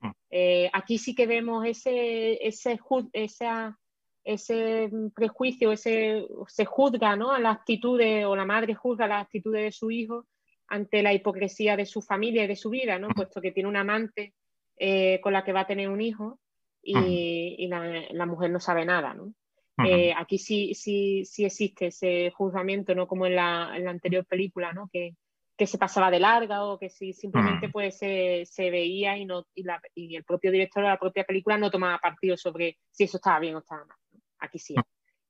aquí 0.73 0.97
sí 0.97 1.15
que 1.15 1.27
vemos 1.27 1.67
ese, 1.67 2.47
ese, 2.47 2.81
esa 3.13 3.79
ese 4.25 4.91
prejuicio, 5.15 5.73
ese, 5.73 6.27
se 6.49 6.65
juzga 6.65 7.17
¿no? 7.17 7.33
a 7.33 7.41
la 7.41 7.51
actitud 7.51 8.01
o 8.27 8.37
la 8.37 8.45
madre 8.45 8.75
juzga 8.75 9.07
la 9.07 9.21
actitud 9.21 9.53
de 9.53 9.73
su 9.73 9.91
hijo 9.91 10.27
ante 10.73 11.03
la 11.03 11.13
hipocresía 11.13 11.77
de 11.77 11.85
su 11.85 12.01
familia 12.01 12.45
y 12.45 12.47
de 12.47 12.57
su 12.57 12.71
vida, 12.71 12.99
¿no? 12.99 13.09
puesto 13.09 13.43
que 13.43 13.53
tiene 13.53 13.69
un 13.69 13.77
amante 13.77 14.33
eh, 14.79 15.21
con 15.21 15.35
la 15.35 15.45
que 15.45 15.53
va 15.53 15.61
a 15.61 15.67
tener 15.67 15.91
un 15.91 16.01
hijo 16.01 16.41
y, 16.83 17.69
la, 17.69 18.27
mujer 18.27 18.51
no 18.51 18.59
sabe 18.59 18.87
nada. 18.87 19.13
¿no? 19.13 19.35
Eh, 19.85 20.15
aquí 20.17 20.39
sí, 20.39 20.75
sí, 20.75 21.27
sí 21.27 21.45
existe 21.45 21.87
ese 21.89 22.31
juzgamiento, 22.31 22.95
no 22.95 23.07
como 23.07 23.27
en 23.27 23.37
la, 23.37 23.73
en 23.77 23.85
la 23.85 23.91
anterior 23.91 24.25
película, 24.25 24.73
¿no? 24.73 24.89
que, 24.91 25.15
que, 25.59 25.67
se 25.67 25.77
pasaba 25.77 26.11
de 26.11 26.21
larga 26.21 26.65
o 26.65 26.79
que 26.79 26.89
si 26.89 27.13
simplemente 27.13 27.69
pues, 27.69 27.99
se, 27.99 28.45
se 28.47 28.71
veía 28.71 29.19
y, 29.19 29.27
no, 29.27 29.45
y, 29.55 29.65
la, 29.65 29.79
y 29.95 30.17
el 30.17 30.25
propio 30.25 30.51
director 30.51 30.83
de 30.83 30.89
la 30.89 30.99
propia 30.99 31.25
película 31.25 31.59
no 31.59 31.71
tomaba 31.71 31.99
partido 31.99 32.37
sobre 32.39 32.79
si 32.91 33.05
eso 33.05 33.19
estaba 33.19 33.39
bien 33.41 33.57
o 33.57 33.59
estaba 33.59 33.85
mal 33.85 33.99
aquí 34.43 34.59
sí. 34.59 34.75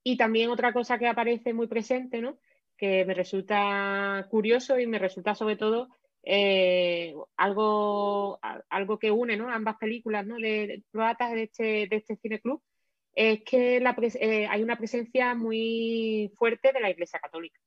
Y 0.03 0.17
también 0.17 0.49
otra 0.49 0.73
cosa 0.73 0.97
que 0.97 1.07
aparece 1.07 1.53
muy 1.53 1.67
presente, 1.67 2.21
¿no? 2.21 2.37
Que 2.77 3.05
me 3.05 3.13
resulta 3.13 4.25
curioso 4.29 4.79
y 4.79 4.87
me 4.87 4.99
resulta 4.99 5.35
sobre 5.35 5.55
todo 5.55 5.89
eh, 6.23 7.13
algo, 7.37 8.39
algo 8.69 8.97
que 8.97 9.11
une 9.11 9.35
¿no? 9.35 9.49
ambas 9.49 9.77
películas 9.77 10.25
¿no? 10.25 10.37
de, 10.37 10.83
croatas 10.91 11.33
de 11.33 11.43
este, 11.43 11.63
de 11.87 11.95
este 11.97 12.15
cineclub 12.15 12.61
es 13.15 13.43
que 13.43 13.79
la, 13.79 13.95
eh, 14.19 14.47
hay 14.47 14.63
una 14.63 14.77
presencia 14.77 15.35
muy 15.35 16.31
fuerte 16.35 16.71
de 16.73 16.79
la 16.81 16.89
Iglesia 16.89 17.19
Católica. 17.19 17.59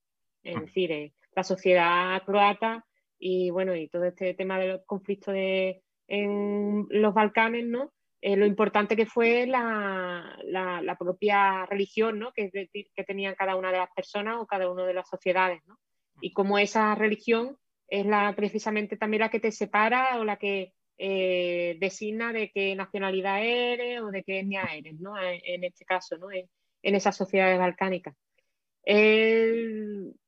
Es 0.42 0.60
decir, 0.60 0.92
eh, 0.92 1.12
la 1.34 1.44
sociedad 1.44 2.22
croata 2.24 2.84
y 3.18 3.50
bueno, 3.50 3.74
y 3.74 3.88
todo 3.88 4.04
este 4.04 4.34
tema 4.34 4.58
de 4.58 4.68
los 4.68 4.84
conflictos 4.86 5.34
de, 5.34 5.82
en 6.08 6.86
los 6.90 7.14
Balcanes, 7.14 7.66
¿no? 7.66 7.92
Lo 8.34 8.46
importante 8.46 8.96
que 8.96 9.06
fue 9.06 9.46
la, 9.46 10.36
la, 10.44 10.96
propia 10.98 11.66
religión 11.66 12.18
¿no? 12.18 12.32
que, 12.32 12.50
que 12.72 13.04
tenían 13.04 13.34
cada 13.34 13.56
una 13.56 13.70
de 13.70 13.78
las 13.78 13.90
personas 13.94 14.38
o 14.38 14.46
cada 14.46 14.70
una 14.70 14.84
de 14.84 14.94
las 14.94 15.08
sociedades. 15.08 15.60
¿no? 15.66 15.78
Y 16.20 16.32
cómo 16.32 16.58
esa 16.58 16.94
religión 16.94 17.56
es 17.88 18.06
la 18.06 18.34
precisamente 18.34 18.96
también 18.96 19.20
la 19.20 19.30
que 19.30 19.40
te 19.40 19.52
separa 19.52 20.18
o 20.18 20.24
la 20.24 20.36
que 20.36 20.72
eh, 20.98 21.76
designa 21.78 22.32
de 22.32 22.50
qué 22.50 22.74
nacionalidad 22.74 23.44
eres 23.44 24.00
o 24.00 24.10
de 24.10 24.24
qué 24.24 24.40
etnia 24.40 24.62
eres, 24.74 24.98
¿no? 24.98 25.14
En, 25.20 25.62
este 25.62 25.84
caso, 25.84 26.16
¿no? 26.16 26.32
En, 26.32 26.48
esas 26.82 27.16
sociedades 27.16 27.58
balcánicas. 27.58 28.14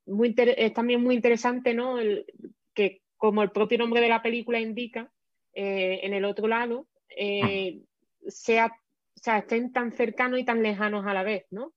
muy 0.05 0.35
es 0.37 0.73
también 0.73 1.01
muy 1.01 1.15
interesante, 1.15 1.73
¿no? 1.73 1.97
que 2.73 3.01
como 3.17 3.43
el 3.43 3.51
propio 3.51 3.77
nombre 3.77 4.01
de 4.01 4.09
la 4.09 4.21
película 4.21 4.59
indica, 4.59 5.11
eh, 5.53 6.01
en 6.03 6.13
el 6.13 6.25
otro 6.25 6.47
lado, 6.47 6.87
eh, 7.09 7.81
sea, 8.29 8.67
o 8.67 9.31
estén 9.31 9.71
tan 9.71 9.91
cercanos 9.91 10.39
y 10.39 10.45
tan 10.45 10.63
lejanos 10.63 11.05
a 11.05 11.13
la 11.13 11.23
vez, 11.23 11.45
¿no? 11.51 11.73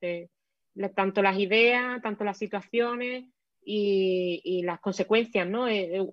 tanto 0.95 1.21
las 1.23 1.39
ideas, 1.39 2.01
tanto 2.01 2.25
las 2.25 2.39
situaciones, 2.39 3.25
y, 3.65 4.63
las 4.65 4.81
consecuencias, 4.81 5.47
¿no? 5.49 5.69
Eh, 5.69 5.99
eh, 5.99 6.05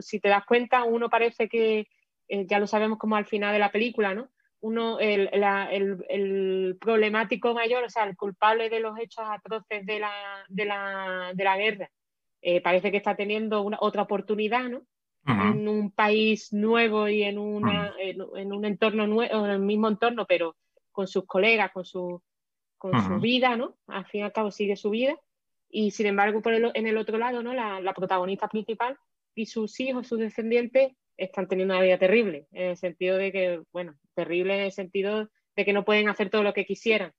si 0.00 0.20
te 0.20 0.28
das 0.28 0.44
cuenta, 0.44 0.84
uno 0.84 1.08
parece 1.08 1.48
que, 1.48 1.86
eh, 2.28 2.46
ya 2.46 2.58
lo 2.58 2.66
sabemos 2.66 2.98
como 2.98 3.16
al 3.16 3.26
final 3.26 3.52
de 3.52 3.58
la 3.58 3.72
película, 3.72 4.14
¿no? 4.14 4.30
Uno, 4.60 5.00
el, 5.00 5.30
el, 5.32 6.76
problemático 6.78 7.54
mayor, 7.54 7.84
o 7.84 7.88
sea, 7.88 8.04
el 8.04 8.16
culpable 8.16 8.68
de 8.68 8.80
los 8.80 8.98
hechos 8.98 9.24
atroces 9.26 9.86
de 9.86 9.98
la, 9.98 10.12
de 10.48 10.64
la, 10.66 11.32
de 11.34 11.44
la 11.44 11.56
guerra, 11.56 11.90
parece 12.62 12.90
que 12.90 12.98
está 12.98 13.16
teniendo 13.16 13.62
una, 13.62 13.78
otra 13.80 14.02
oportunidad, 14.02 14.68
¿no? 14.68 14.82
En 15.26 15.68
un 15.68 15.90
país 15.92 16.52
nuevo 16.52 17.08
y 17.08 17.22
en, 17.22 17.38
una, 17.38 17.94
en, 17.98 18.52
un 18.52 18.64
entorno 18.64 19.06
nuevo, 19.06 19.44
en 19.44 19.50
el 19.50 19.60
mismo 19.60 19.88
entorno, 19.88 20.26
pero 20.26 20.56
con 20.90 21.06
sus 21.06 21.26
colegas, 21.26 21.70
con 21.72 21.84
su, 21.84 22.22
con 22.78 23.00
su 23.04 23.20
vida, 23.20 23.56
¿no? 23.56 23.76
Al 23.86 24.06
fin 24.06 24.22
y 24.22 24.24
al 24.24 24.32
cabo 24.32 24.50
sigue 24.50 24.76
su 24.76 24.90
vida. 24.90 25.16
Y 25.68 25.92
sin 25.92 26.06
embargo, 26.06 26.42
por 26.42 26.52
en 26.52 26.86
el 26.86 26.96
otro 26.96 27.18
lado, 27.18 27.42
¿no? 27.42 27.54
La, 27.54 27.92
protagonista 27.94 28.48
principal 28.48 28.98
y 29.34 29.46
sus 29.46 29.78
hijos, 29.78 30.08
sus 30.08 30.18
descendientes, 30.18 30.92
están 31.16 31.46
teniendo 31.46 31.74
una 31.74 31.82
vida 31.82 31.98
terrible, 31.98 32.46
en 32.52 32.70
el 32.70 32.76
sentido 32.76 33.18
de 33.18 33.30
que, 33.30 33.62
bueno, 33.72 33.94
terrible 34.14 34.54
en 34.54 34.64
el 34.64 34.72
sentido 34.72 35.28
de 35.54 35.64
que 35.66 35.72
no 35.74 35.84
pueden 35.84 36.08
hacer 36.08 36.30
todo 36.30 36.42
lo 36.42 36.54
que 36.54 36.64
quisieran, 36.64 37.12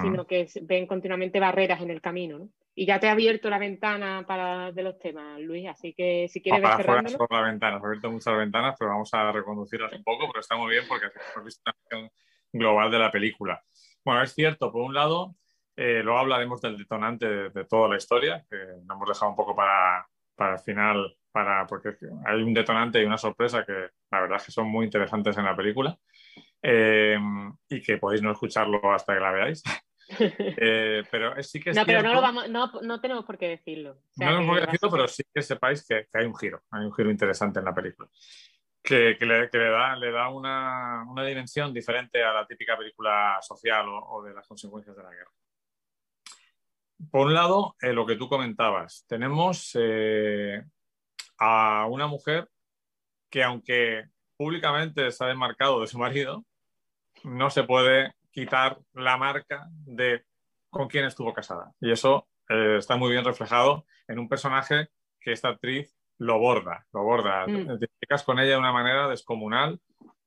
sino 0.00 0.26
que 0.26 0.48
ven 0.62 0.86
continuamente 0.86 1.40
barreras 1.40 1.80
en 1.80 1.90
el 1.90 2.00
camino. 2.00 2.38
¿no? 2.38 2.48
Y 2.74 2.86
ya 2.86 3.00
te 3.00 3.06
he 3.06 3.10
abierto 3.10 3.48
la 3.48 3.58
ventana 3.58 4.24
para, 4.26 4.72
de 4.72 4.82
los 4.82 4.98
temas, 4.98 5.40
Luis, 5.40 5.66
así 5.68 5.94
que 5.94 6.28
si 6.28 6.42
quieres... 6.42 6.62
ver 6.62 6.84
fuera 6.84 7.02
por 7.16 7.32
la 7.32 7.42
ventana, 7.42 7.76
he 7.76 7.86
abierto 7.86 8.10
muchas 8.10 8.36
ventanas, 8.36 8.76
pero 8.78 8.90
vamos 8.90 9.12
a 9.14 9.32
reconducirlas 9.32 9.92
un 9.92 10.04
poco, 10.04 10.26
pero 10.28 10.40
está 10.40 10.56
muy 10.56 10.72
bien 10.72 10.84
porque 10.88 11.06
hemos 11.06 11.44
visto 11.44 11.62
una 11.64 11.74
visión 11.80 12.10
global 12.52 12.90
de 12.90 12.98
la 12.98 13.10
película. 13.10 13.62
Bueno, 14.04 14.22
es 14.22 14.34
cierto, 14.34 14.70
por 14.72 14.82
un 14.82 14.94
lado, 14.94 15.36
eh, 15.76 16.02
luego 16.02 16.18
hablaremos 16.18 16.60
del 16.60 16.76
detonante 16.76 17.50
de, 17.50 17.64
toda 17.64 17.88
la 17.88 17.96
historia, 17.96 18.44
que 18.50 18.56
nos 18.56 18.96
hemos 18.96 19.08
dejado 19.08 19.30
un 19.30 19.36
poco 19.36 19.54
para, 19.54 20.06
para 20.34 20.54
el 20.54 20.60
final, 20.60 21.16
para, 21.32 21.66
porque 21.66 21.96
hay 22.26 22.42
un 22.42 22.52
detonante 22.52 23.00
y 23.00 23.04
una 23.04 23.18
sorpresa 23.18 23.64
que 23.64 23.88
la 24.10 24.20
verdad 24.20 24.36
es 24.36 24.46
que 24.46 24.52
son 24.52 24.68
muy 24.68 24.84
interesantes 24.84 25.36
en 25.38 25.44
la 25.44 25.56
película 25.56 25.96
eh, 26.62 27.18
y 27.68 27.82
que 27.82 27.98
podéis 27.98 28.22
no 28.22 28.32
escucharlo 28.32 28.92
hasta 28.92 29.14
que 29.14 29.20
la 29.20 29.32
veáis. 29.32 29.62
Eh, 30.08 31.02
pero 31.10 31.42
sí 31.42 31.58
que 31.58 31.70
es 31.70 31.76
no, 31.76 31.84
pero 31.84 32.00
no, 32.00 32.14
lo 32.14 32.22
vamos, 32.22 32.48
no, 32.48 32.70
no, 32.80 33.00
tenemos 33.00 33.24
por 33.24 33.36
qué 33.36 33.48
decirlo. 33.48 33.96
no 34.14 34.26
tenemos 34.26 34.46
por 34.46 34.60
qué 34.60 34.66
decirlo, 34.66 34.90
pero 34.92 35.08
sí 35.08 35.24
que 35.34 35.42
sepáis 35.42 35.84
que, 35.84 36.06
que, 36.06 36.18
hay 36.20 36.26
un 36.26 36.36
giro, 36.36 36.62
hay 36.70 36.84
un 36.84 36.94
giro 36.94 37.10
interesante 37.10 37.58
en 37.58 37.64
la 37.64 37.74
película. 37.74 38.08
Que, 38.80 39.16
que, 39.18 39.26
le, 39.26 39.50
que 39.50 39.58
le, 39.58 39.68
da, 39.68 39.96
le 39.96 40.12
da 40.12 40.28
una, 40.28 41.04
una, 41.10 41.24
dimensión 41.24 41.74
diferente 41.74 42.22
a 42.22 42.32
la 42.32 42.46
típica 42.46 42.78
película 42.78 43.38
social 43.42 43.88
o, 43.88 43.98
o 43.98 44.22
de 44.22 44.32
las 44.32 44.46
consecuencias 44.46 44.96
de 44.96 45.02
la 45.02 45.10
guerra. 45.10 45.32
Por 47.10 47.26
un 47.26 47.34
lado, 47.34 47.76
eh, 47.80 47.92
lo 47.92 48.06
que 48.06 48.16
tú 48.16 48.28
comentabas, 48.28 49.04
tenemos 49.06 49.72
eh, 49.74 50.62
a 51.38 51.86
una 51.86 52.06
mujer 52.06 52.48
que 53.30 53.42
aunque 53.42 54.06
públicamente 54.36 55.10
se 55.10 55.24
ha 55.24 55.28
desmarcado 55.28 55.80
de 55.80 55.86
su 55.86 55.98
marido, 55.98 56.44
no 57.24 57.50
se 57.50 57.64
puede 57.64 58.12
quitar 58.30 58.78
la 58.92 59.16
marca 59.16 59.66
de 59.70 60.24
con 60.70 60.88
quién 60.88 61.04
estuvo 61.06 61.32
casada. 61.32 61.72
Y 61.80 61.90
eso 61.90 62.28
eh, 62.48 62.76
está 62.78 62.96
muy 62.96 63.10
bien 63.10 63.24
reflejado 63.24 63.86
en 64.08 64.18
un 64.18 64.28
personaje 64.28 64.88
que 65.20 65.32
esta 65.32 65.48
actriz 65.48 65.96
lo 66.18 66.38
borda, 66.38 66.86
lo 66.92 67.02
borda. 67.02 67.46
Mm. 67.46 67.54
Te 67.54 67.62
identificas 67.62 68.22
con 68.22 68.38
ella 68.38 68.52
de 68.52 68.58
una 68.58 68.72
manera 68.72 69.08
descomunal 69.08 69.80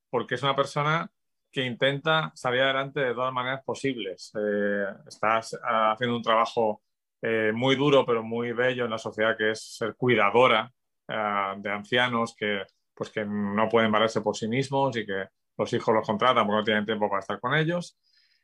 porque 0.09 0.35
es 0.35 0.43
una 0.43 0.55
persona 0.55 1.09
que 1.51 1.65
intenta 1.65 2.31
salir 2.35 2.61
adelante 2.61 2.99
de 2.99 3.13
todas 3.13 3.33
maneras 3.33 3.63
posibles. 3.63 4.31
Eh, 4.35 4.85
estás 5.07 5.57
ah, 5.63 5.91
haciendo 5.91 6.15
un 6.17 6.23
trabajo 6.23 6.81
eh, 7.21 7.51
muy 7.53 7.75
duro, 7.75 8.05
pero 8.05 8.23
muy 8.23 8.51
bello 8.53 8.85
en 8.85 8.91
la 8.91 8.97
sociedad, 8.97 9.37
que 9.37 9.51
es 9.51 9.77
ser 9.77 9.95
cuidadora 9.95 10.71
ah, 11.07 11.55
de 11.57 11.71
ancianos 11.71 12.35
que, 12.35 12.63
pues, 12.99 13.11
que 13.11 13.23
no 13.25 13.69
pueden 13.69 13.93
valerse 13.93 14.19
por 14.19 14.35
sí 14.35 14.49
mismos 14.49 14.97
y 14.97 15.05
que 15.05 15.29
los 15.57 15.71
hijos 15.71 15.95
los 15.95 16.05
contratan 16.05 16.45
porque 16.45 16.57
no 16.57 16.63
tienen 16.65 16.85
tiempo 16.85 17.09
para 17.09 17.21
estar 17.21 17.39
con 17.39 17.55
ellos. 17.55 17.97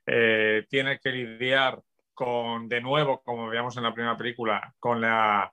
Eh, 0.05 0.65
tiene 0.69 0.97
que 0.97 1.09
lidiar 1.09 1.81
con, 2.13 2.69
de 2.69 2.79
nuevo, 2.79 3.21
como 3.21 3.49
veíamos 3.49 3.75
en 3.75 3.83
la 3.83 3.93
primera 3.93 4.17
película, 4.17 4.73
con 4.79 5.01
la 5.01 5.51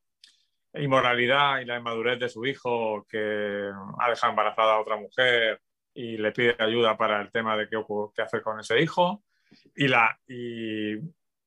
inmoralidad 0.74 1.58
y 1.58 1.64
la 1.64 1.78
inmadurez 1.78 2.20
de 2.20 2.28
su 2.28 2.46
hijo 2.46 3.04
que 3.08 3.70
ha 3.98 4.08
dejado 4.08 4.30
embarazada 4.30 4.74
a 4.74 4.80
otra 4.80 4.96
mujer 4.96 5.60
y 5.92 6.16
le 6.16 6.30
pide 6.30 6.54
ayuda 6.60 6.96
para 6.96 7.20
el 7.20 7.32
tema 7.32 7.56
de 7.56 7.68
qué, 7.68 7.82
qué 8.14 8.22
hacer 8.22 8.40
con 8.40 8.60
ese 8.60 8.80
hijo 8.80 9.24
y, 9.74 9.88
la, 9.88 10.16
y 10.28 10.94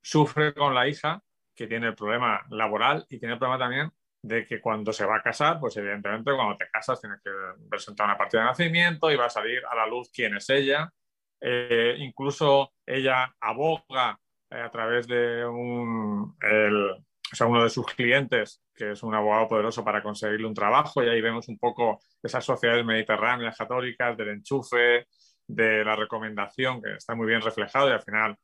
sufre 0.02 0.54
con 0.54 0.76
la 0.76 0.90
hija 0.90 1.24
que 1.56 1.68
tiene 1.68 1.88
el 1.88 1.96
problema 1.96 2.46
laboral 2.50 3.06
y 3.08 3.18
tiene 3.18 3.36
el 3.36 3.40
problema 3.40 3.64
también 3.64 3.92
de 4.25 4.44
que 4.46 4.60
cuando 4.60 4.91
se 4.91 5.05
va 5.05 5.17
a 5.17 5.22
casar, 5.22 5.60
pues 5.60 5.77
evidentemente 5.77 6.32
cuando 6.34 6.58
te 6.58 6.67
casas 6.67 7.00
tienes 7.00 7.22
que 7.24 7.29
presentar 7.70 8.08
una 8.08 8.17
partida 8.17 8.41
de 8.41 8.48
nacimiento 8.48 9.12
y 9.12 9.15
va 9.15 9.25
a 9.25 9.29
salir 9.29 9.62
a 9.70 9.75
la 9.75 9.86
luz 9.86 10.10
quién 10.12 10.36
es 10.36 10.50
ella. 10.50 10.91
Eh, 11.39 11.96
incluso 12.00 12.74
ella 12.86 13.36
aboga 13.39 14.20
eh, 14.50 14.60
a 14.60 14.72
través 14.72 15.05
de 15.08 15.46
un, 15.46 16.36
el, 16.41 16.89
o 16.89 17.36
sea, 17.36 17.46
uno 17.46 17.63
de 17.63 17.70
sus 17.70 17.86
clientes, 17.86 18.63
que 18.74 18.94
es 18.94 19.03
un 19.03 19.13
abogado 19.13 19.48
poderoso 19.48 19.84
para 19.84 20.01
conseguirle 20.01 20.48
un 20.48 20.55
trabajo, 20.55 21.03
y 21.03 21.10
ahí 21.10 21.22
vemos 21.22 21.48
un 21.48 21.60
poco 21.60 22.00
esas 22.24 22.44
sociedades 22.44 22.84
mediterráneas 22.84 23.55
católicas, 23.55 24.17
del 24.17 24.29
enchufe, 24.29 25.05
de 25.46 25.86
la 25.86 25.96
recomendación, 25.96 26.82
que 26.82 26.96
está 26.96 27.13
muy 27.13 27.27
bien 27.27 27.41
reflejado, 27.41 27.89
y 27.89 27.94
al 27.94 28.01
final 28.01 28.36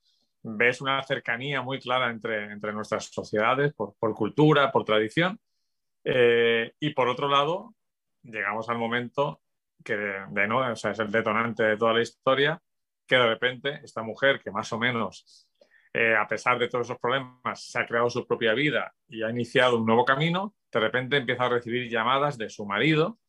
ves 0.44 0.80
una 0.80 1.02
cercanía 1.02 1.64
muy 1.64 1.80
clara 1.80 2.12
entre, 2.12 2.52
entre 2.52 2.72
nuestras 2.72 3.06
sociedades 3.06 3.74
por, 3.74 3.96
por 3.98 4.14
cultura, 4.14 4.72
por 4.72 4.86
tradición. 4.86 5.40
Eh, 6.04 6.74
y 6.80 6.92
por 6.92 7.08
otro 7.08 7.28
lado, 7.28 7.76
llegamos 8.24 8.70
al 8.70 8.78
momento 8.78 9.42
que 9.84 9.94
es 9.94 11.00
el 11.00 11.12
detonante 11.12 11.64
de 11.64 11.78
toda 11.78 11.94
la 11.94 12.02
historia, 12.02 12.62
que 13.08 13.16
de 13.16 13.28
repente 13.28 13.82
esta 13.84 14.04
mujer 14.04 14.40
que 14.40 14.52
más 14.52 14.72
o 14.74 14.80
menos 14.80 15.48
eh, 15.94 16.16
a 16.16 16.26
pesar 16.26 16.58
de 16.58 16.70
todos 16.70 16.88
esos 16.88 17.00
problemas, 17.00 17.70
se 17.70 17.78
ha 17.80 17.86
creado 17.86 18.10
su 18.10 18.26
propia 18.26 18.54
vida 18.54 18.94
y 19.10 19.24
ha 19.24 19.30
iniciado 19.30 19.78
un 19.78 19.86
nuevo 19.86 20.06
camino, 20.06 20.56
de 20.72 20.80
repente 20.80 21.18
empieza 21.18 21.46
a 21.46 21.50
recibir 21.50 21.90
llamadas 21.90 22.38
de 22.38 22.50
su 22.50 22.66
marido, 22.66 23.20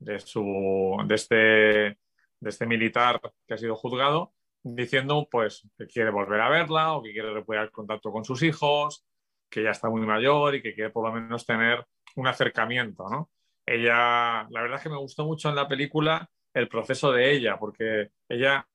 de, 0.00 0.18
su, 0.18 0.96
de, 1.06 1.14
este, 1.14 1.36
de 1.36 1.98
este 2.40 2.66
militar 2.66 3.20
que 3.46 3.54
ha 3.54 3.58
sido 3.58 3.76
juzgado, 3.76 4.32
diciendo 4.64 5.28
pues 5.30 5.62
que 5.78 5.86
quiere 5.86 6.10
volver 6.10 6.40
a 6.40 6.48
verla 6.48 6.94
o 6.94 7.02
que 7.02 7.12
quiere 7.12 7.32
recuperar 7.32 7.70
contacto 7.70 8.10
con 8.10 8.24
sus 8.24 8.42
hijos, 8.42 9.06
que 9.48 9.62
ya 9.62 9.70
está 9.70 9.88
muy 9.88 10.00
mayor 10.00 10.56
y 10.56 10.62
que 10.62 10.74
quiere 10.74 10.90
por 10.90 11.06
lo 11.06 11.12
menos 11.12 11.46
tener 11.46 11.86
un 12.16 12.26
acercamiento, 12.26 13.08
¿no? 13.08 13.30
Ella, 13.64 14.46
la 14.50 14.62
verdad 14.62 14.78
es 14.78 14.82
que 14.82 14.90
me 14.90 14.98
gustó 14.98 15.24
mucho 15.24 15.48
en 15.48 15.54
la 15.54 15.68
película 15.68 16.28
el 16.52 16.68
proceso 16.68 17.12
de 17.12 17.32
ella, 17.32 17.58
porque 17.58 18.10
ella 18.28 18.66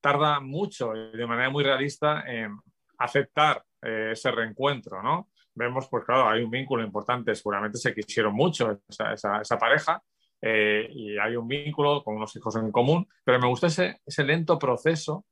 tarda 0.00 0.40
mucho 0.40 0.94
y 0.94 1.16
de 1.16 1.26
manera 1.26 1.50
muy 1.50 1.64
realista 1.64 2.24
en 2.26 2.56
aceptar 2.98 3.62
eh, 3.82 4.10
ese 4.12 4.30
reencuentro, 4.30 5.02
¿no? 5.02 5.28
Vemos, 5.54 5.88
pues 5.90 6.04
claro, 6.04 6.28
hay 6.28 6.42
un 6.42 6.50
vínculo 6.50 6.84
importante, 6.84 7.34
seguramente 7.34 7.78
se 7.78 7.94
quisieron 7.94 8.34
mucho 8.34 8.80
esa, 8.88 9.40
esa, 9.40 9.58
pareja 9.58 10.02
eh, 10.40 10.86
y 10.90 11.18
hay 11.18 11.34
un 11.34 11.48
vínculo 11.48 12.04
con 12.04 12.16
unos 12.16 12.34
hijos 12.36 12.56
en 12.56 12.70
común, 12.70 13.08
pero 13.24 13.40
me 13.40 13.48
gusta 13.48 13.68
ese, 13.68 14.00
ese 14.04 14.24
lento 14.24 14.58
proceso 14.58 15.24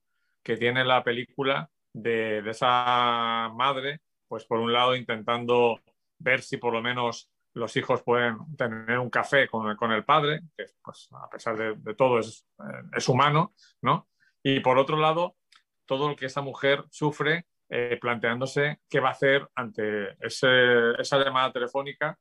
que 0.43 0.57
tiene 0.57 0.85
la 0.85 1.05
película 1.05 1.69
de, 1.93 2.43
de, 2.43 2.51
esa 2.51 3.51
madre, 3.55 4.01
pues 4.27 4.45
por 4.45 4.59
un 4.61 4.73
lado 4.73 4.97
intentando 4.97 5.79
ver 6.19 6.43
si 6.43 6.57
por 6.57 6.73
lo 6.73 6.83
menos 6.83 7.31
los 7.55 7.77
hijos 7.77 8.03
pueden 8.03 8.37
tener 8.57 8.99
un 8.99 9.11
café 9.11 9.49
con, 9.49 9.93
el 9.93 10.05
padre, 10.05 10.43
que 10.57 10.67
pues, 10.83 11.09
a 11.13 11.31
pesar 11.31 11.57
de, 11.57 11.95
todo 11.95 12.19
es, 12.19 12.47
eh, 12.59 12.83
es, 12.97 13.09
humano, 13.09 13.55
¿no? 13.81 14.09
Y 14.43 14.61
por 14.61 14.79
otro 14.79 14.97
lado, 14.97 15.37
todo 15.87 16.09
lo 16.09 16.17
que 16.17 16.27
esa 16.27 16.43
mujer 16.43 16.85
sufre 16.91 17.47
eh, 17.69 17.97
planteándose 18.01 18.81
qué 18.89 19.01
va 19.01 19.09
a 19.09 19.13
hacer 19.13 19.49
ante 19.55 20.17
esa 20.21 21.19
llamada 21.19 21.53
telefónica, 21.53 22.19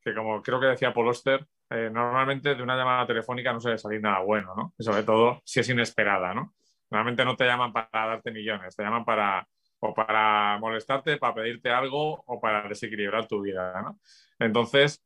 que 0.00 0.14
como 0.14 0.42
creo 0.42 0.60
que 0.60 0.66
decía 0.66 0.92
Paul 0.92 1.08
Oster, 1.08 1.46
eh, 1.70 1.88
normalmente 1.90 2.54
de 2.54 2.62
una 2.62 2.76
llamada 2.76 3.06
telefónica 3.06 3.52
no 3.52 3.60
suele 3.60 3.78
salir 3.78 4.00
nada 4.00 4.20
bueno, 4.20 4.54
¿no? 4.54 4.74
Y 4.78 4.84
sobre 4.84 5.02
todo 5.02 5.40
si 5.44 5.60
es 5.60 5.68
inesperada, 5.68 6.34
¿no? 6.34 6.54
Normalmente 6.90 7.24
no 7.24 7.36
te 7.36 7.46
llaman 7.46 7.72
para 7.72 7.88
darte 7.90 8.30
millones, 8.30 8.76
te 8.76 8.82
llaman 8.82 9.04
para 9.04 9.48
o 9.84 9.92
para 9.92 10.58
molestarte, 10.58 11.18
para 11.18 11.34
pedirte 11.34 11.70
algo 11.70 12.24
o 12.26 12.40
para 12.40 12.66
desequilibrar 12.66 13.28
tu 13.28 13.42
vida, 13.42 13.82
¿no? 13.82 14.00
Entonces, 14.38 15.04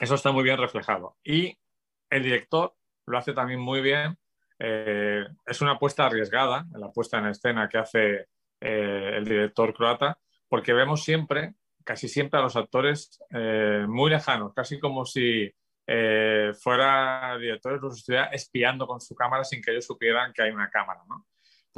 eso 0.00 0.16
está 0.16 0.32
muy 0.32 0.42
bien 0.42 0.58
reflejado. 0.58 1.16
Y 1.22 1.56
el 2.10 2.24
director 2.24 2.74
lo 3.06 3.16
hace 3.16 3.32
también 3.32 3.60
muy 3.60 3.80
bien. 3.80 4.18
Eh, 4.58 5.24
es 5.46 5.60
una 5.60 5.72
apuesta 5.72 6.06
arriesgada, 6.06 6.66
la 6.72 6.90
puesta 6.90 7.18
en 7.18 7.26
escena 7.26 7.68
que 7.68 7.78
hace 7.78 8.26
eh, 8.60 9.12
el 9.16 9.24
director 9.24 9.72
croata, 9.72 10.18
porque 10.48 10.72
vemos 10.72 11.04
siempre, 11.04 11.54
casi 11.84 12.08
siempre 12.08 12.40
a 12.40 12.42
los 12.42 12.56
actores 12.56 13.20
eh, 13.30 13.86
muy 13.88 14.10
lejanos, 14.10 14.52
casi 14.52 14.80
como 14.80 15.04
si 15.04 15.52
fuera 16.60 17.38
directores 17.38 17.80
los 17.80 17.96
estuviera 17.96 18.26
espiando 18.26 18.86
con 18.86 19.00
su 19.00 19.14
cámara 19.14 19.42
sin 19.42 19.62
que 19.62 19.70
ellos 19.70 19.86
supieran 19.86 20.34
que 20.34 20.42
hay 20.42 20.50
una 20.50 20.68
cámara, 20.68 21.00
¿no? 21.08 21.24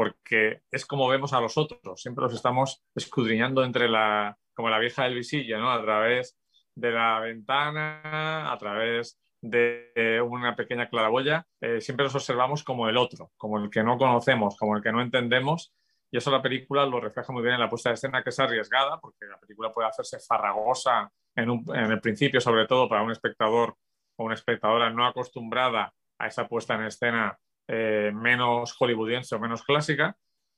Porque 0.00 0.62
es 0.70 0.86
como 0.86 1.08
vemos 1.08 1.34
a 1.34 1.42
los 1.42 1.58
otros, 1.58 2.00
siempre 2.00 2.22
los 2.22 2.32
estamos 2.32 2.82
escudriñando 2.94 3.62
entre 3.62 3.86
la, 3.86 4.34
como 4.54 4.70
la 4.70 4.78
vieja 4.78 5.04
del 5.04 5.14
visillo, 5.14 5.58
¿no? 5.58 5.70
A 5.70 5.82
través 5.82 6.38
de 6.74 6.90
la 6.90 7.20
ventana, 7.20 8.50
a 8.50 8.56
través 8.56 9.20
de 9.42 10.22
una 10.26 10.56
pequeña 10.56 10.88
claraboya, 10.88 11.46
eh, 11.60 11.82
siempre 11.82 12.04
los 12.04 12.14
observamos 12.14 12.64
como 12.64 12.88
el 12.88 12.96
otro, 12.96 13.30
como 13.36 13.58
el 13.58 13.68
que 13.68 13.82
no 13.82 13.98
conocemos, 13.98 14.56
como 14.56 14.74
el 14.74 14.82
que 14.82 14.90
no 14.90 15.02
entendemos. 15.02 15.74
Y 16.10 16.16
eso 16.16 16.30
la 16.30 16.40
película 16.40 16.86
lo 16.86 16.98
refleja 16.98 17.30
muy 17.34 17.42
bien 17.42 17.56
en 17.56 17.60
la 17.60 17.68
puesta 17.68 17.90
de 17.90 17.96
escena, 17.96 18.22
que 18.22 18.30
es 18.30 18.40
arriesgada, 18.40 18.98
porque 19.00 19.26
la 19.26 19.38
película 19.38 19.70
puede 19.70 19.88
hacerse 19.88 20.18
farragosa 20.18 21.12
en, 21.36 21.62
el 21.74 22.00
principio, 22.00 22.40
sobre 22.40 22.66
todo 22.66 22.88
para 22.88 23.02
un 23.02 23.10
espectador 23.10 23.76
o 24.16 24.24
una 24.24 24.34
espectadora 24.34 24.88
no 24.88 25.04
acostumbrada 25.06 25.92
a 26.18 26.26
esa 26.26 26.48
puesta 26.48 26.74
en 26.76 26.84
escena 26.84 27.38
eh, 27.72 28.10
menos 28.12 28.72
hollywoodiense 28.72 29.36
o 29.36 29.38
menos 29.38 29.62
clásica, 29.62 30.16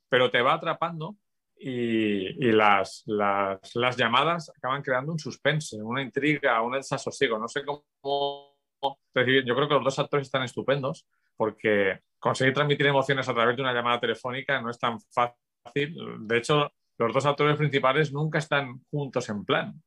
pero 0.08 0.30
te 0.30 0.40
va 0.40 0.54
atrapando 0.54 1.16
y, 1.54 2.50
las, 2.52 3.02
las, 3.06 3.96
llamadas 3.96 4.50
acaban 4.56 4.82
creando 4.82 5.12
un 5.12 5.18
suspense, 5.18 5.76
una 5.82 6.00
intriga, 6.00 6.62
un 6.62 6.72
desasosiego. 6.72 7.38
No 7.38 7.48
sé 7.48 7.64
cómo 7.64 8.56
yo 8.82 9.54
creo 9.54 9.68
que 9.68 9.74
los 9.74 9.84
dos 9.84 9.98
actores 9.98 10.26
están 10.26 10.42
estupendos 10.42 11.06
porque 11.36 12.00
conseguir 12.18 12.54
transmitir 12.54 12.86
emociones 12.86 13.28
a 13.28 13.34
través 13.34 13.56
de 13.56 13.62
una 13.62 13.74
llamada 13.74 14.00
telefónica 14.00 14.60
no 14.60 14.70
es 14.70 14.78
tan 14.78 14.98
fácil. 15.00 15.94
De 16.20 16.38
hecho, 16.38 16.72
los 16.98 17.12
dos 17.12 17.26
actores 17.26 17.56
principales 17.56 18.12
nunca 18.12 18.38
están 18.38 18.80
juntos 18.90 19.28
en 19.28 19.44
plan, 19.44 19.82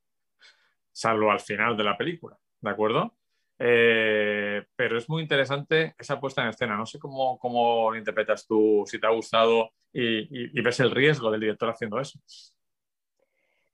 salvo 0.92 1.32
al 1.32 1.40
final 1.40 1.76
de 1.76 1.84
la 1.84 1.98
película, 1.98 2.38
¿de 2.62 2.70
acuerdo? 2.70 3.18
Eh, 3.58 4.64
pero 4.76 4.98
es 4.98 5.08
muy 5.10 5.22
interesante 5.22 5.96
esa 5.98 6.20
puesta 6.20 6.42
en 6.42 6.50
escena. 6.50 6.76
No 6.76 6.86
sé 6.86 7.00
cómo, 7.00 7.38
cómo 7.40 7.92
lo 7.92 7.98
interpretas 7.98 8.46
tú, 8.46 8.84
si 8.86 9.00
te 9.00 9.08
ha 9.08 9.12
gustado 9.12 9.72
y, 9.94 10.62
ves 10.62 10.80
el 10.82 10.92
riesgo 10.92 11.32
del 11.32 11.42
director 11.42 11.70
haciendo 11.70 12.00
eso. 12.00 12.20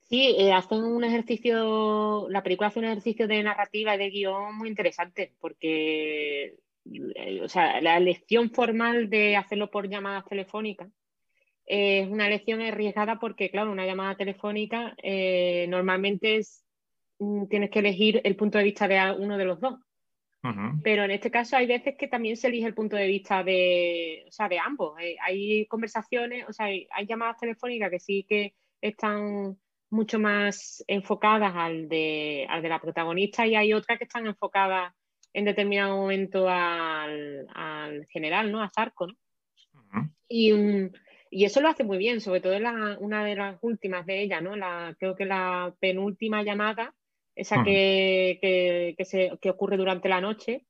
Sí, 0.01 0.35
eh, 0.37 0.53
un 0.71 1.03
ejercicio, 1.03 2.27
la 2.29 2.43
película 2.43 2.67
hace 2.67 2.79
un 2.79 2.85
ejercicio 2.85 3.27
de 3.27 3.41
narrativa 3.43 3.97
de 3.97 4.09
guion 4.09 4.55
muy 4.57 4.67
interesante, 4.67 5.33
porque 5.39 6.57
eh, 7.15 7.41
o 7.41 7.47
sea, 7.47 7.79
la 7.81 7.97
elección 7.97 8.51
formal 8.51 9.09
de 9.09 9.37
hacerlo 9.37 9.71
por 9.71 9.87
llamadas 9.87 10.25
telefónicas 10.25 10.89
es 11.65 12.09
una 12.09 12.27
elección 12.27 12.61
arriesgada 12.61 13.19
porque, 13.19 13.49
claro, 13.49 13.71
una 13.71 13.85
llamada 13.85 14.15
telefónica 14.15 14.93
normalmente 15.69 16.35
es 16.37 16.65
tienes 17.49 17.69
que 17.69 17.79
elegir 17.79 18.21
el 18.23 18.35
punto 18.35 18.57
de 18.57 18.63
vista 18.63 18.87
de 18.87 19.15
uno 19.17 19.37
de 19.37 19.45
los 19.45 19.59
dos. 19.59 19.79
Pero 20.83 21.03
en 21.03 21.11
este 21.11 21.29
caso 21.29 21.55
hay 21.55 21.67
veces 21.67 21.95
que 21.95 22.07
también 22.07 22.35
se 22.35 22.47
elige 22.47 22.65
el 22.65 22.73
punto 22.73 22.95
de 22.95 23.05
vista 23.05 23.43
de, 23.43 24.25
o 24.27 24.31
sea, 24.31 24.49
de 24.49 24.57
ambos. 24.57 24.99
Eh, 24.99 25.15
hay 25.21 25.67
conversaciones, 25.67 26.45
o 26.49 26.53
sea, 26.53 26.65
hay, 26.65 26.87
llamadas 27.07 27.37
telefónicas 27.37 27.91
que 27.91 27.99
sí 27.99 28.25
que 28.27 28.55
están 28.81 29.55
mucho 29.91 30.17
más 30.17 30.83
enfocadas 30.87 31.53
al 31.55 31.87
de, 31.87 32.47
al 32.49 32.63
de 32.63 32.69
la 32.69 32.81
protagonista 32.81 33.45
y 33.45 33.55
hay 33.55 33.73
otras 33.73 33.99
que 33.99 34.05
están 34.05 34.25
enfocadas 34.25 34.93
en 35.31 35.45
determinado 35.45 35.95
momento 35.95 36.49
al, 36.49 37.47
al 37.53 38.07
general, 38.07 38.51
¿no? 38.51 38.63
A 38.63 38.69
Zarco, 38.69 39.07
¿no? 39.07 39.13
y, 40.27 40.53
y, 41.29 41.45
eso 41.45 41.61
lo 41.61 41.67
hace 41.67 41.83
muy 41.83 41.97
bien, 41.99 42.19
sobre 42.19 42.41
todo 42.41 42.53
en 42.53 42.63
la, 42.63 42.97
una 42.99 43.23
de 43.23 43.35
las 43.35 43.57
últimas 43.61 44.05
de 44.07 44.23
ellas, 44.23 44.41
¿no? 44.41 44.55
La, 44.55 44.95
creo 44.97 45.15
que 45.15 45.25
la 45.25 45.75
penúltima 45.79 46.41
llamada 46.41 46.95
esa 47.35 47.63
que, 47.63 48.95
se, 49.03 49.31
ocurre 49.49 49.77
durante 49.77 50.09
la 50.09 50.21
noche. 50.21 50.65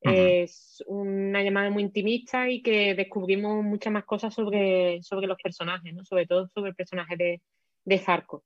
Es 0.00 0.84
una 0.86 1.42
llamada 1.42 1.70
muy 1.70 1.82
intimista 1.82 2.50
y 2.50 2.60
que 2.60 2.94
descubrimos 2.94 3.64
muchas 3.64 3.90
más 3.90 4.04
cosas 4.04 4.34
sobre, 4.34 5.02
sobre 5.02 5.26
los 5.26 5.38
personajes, 5.42 5.94
¿no? 5.94 6.04
sobre 6.04 6.26
todo 6.26 6.46
sobre 6.48 6.70
el 6.70 6.76
personaje 6.76 7.16
de, 7.16 7.40
de 7.86 7.98
Zarco. 7.98 8.44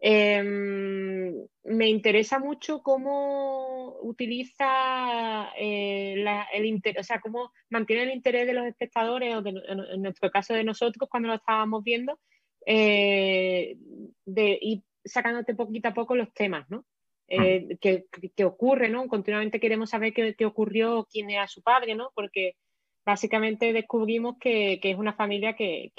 Em, 0.00 1.34
me 1.64 1.88
interesa 1.88 2.38
mucho 2.38 2.82
cómo 2.82 3.96
utiliza 4.02 5.50
eh, 5.58 6.24
el 6.52 6.66
interés, 6.66 7.00
o 7.00 7.04
sea, 7.04 7.20
cómo 7.20 7.52
mantiene 7.68 8.04
el 8.04 8.12
interés 8.12 8.46
de 8.46 8.52
los 8.52 8.66
espectadores, 8.66 9.34
o 9.34 9.42
en 9.44 10.02
nuestro 10.02 10.30
caso 10.30 10.54
de 10.54 10.62
nosotros 10.62 11.08
cuando 11.10 11.28
lo 11.28 11.34
estábamos 11.34 11.82
viendo, 11.82 12.20
eh, 12.64 13.76
de 14.24 14.58
ir 14.60 14.82
sacándote 15.04 15.54
poquito 15.54 15.88
a 15.88 15.94
poco 15.94 16.14
los 16.14 16.32
temas, 16.32 16.68
¿no? 16.70 16.84
Eh, 17.30 17.76
que, 17.80 18.44
ocurre, 18.44 18.88
¿no? 18.88 19.06
Continuamente 19.06 19.60
queremos 19.60 19.90
saber 19.90 20.14
qué, 20.14 20.46
ocurrió, 20.46 21.06
quién 21.10 21.28
era 21.28 21.46
su 21.46 21.62
padre, 21.62 21.94
¿no? 21.94 22.10
Porque 22.14 22.56
básicamente 23.04 23.74
descubrimos 23.74 24.36
que, 24.38 24.80
es 24.82 24.96
una 24.96 25.12
familia 25.12 25.54
que, 25.54 25.92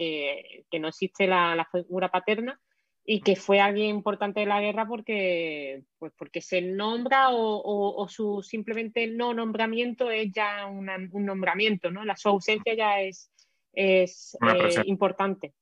no 0.79 0.87
existe 0.87 1.27
la, 1.27 1.67
figura 1.71 2.09
paterna 2.09 2.59
y 3.05 3.21
que 3.21 3.35
fue 3.35 3.59
alguien 3.59 3.95
importante 3.95 4.39
de 4.39 4.47
la 4.47 4.59
guerra 4.59 4.87
porque, 4.87 5.83
pues 5.99 6.11
porque 6.17 6.41
se 6.41 6.61
nombra 6.61 7.27
o, 7.29 8.07
su 8.09 8.41
simplemente 8.41 9.05
no 9.07 9.33
nombramiento 9.33 10.09
es 10.09 10.31
ya 10.31 10.65
un 10.65 11.25
nombramiento, 11.25 11.91
¿no? 11.91 12.05
La 12.05 12.15
su 12.15 12.29
ausencia 12.29 12.73
ya 12.73 13.01
es, 13.01 13.31
es 13.73 14.35
eh, 14.41 14.81
importante. 14.85 15.53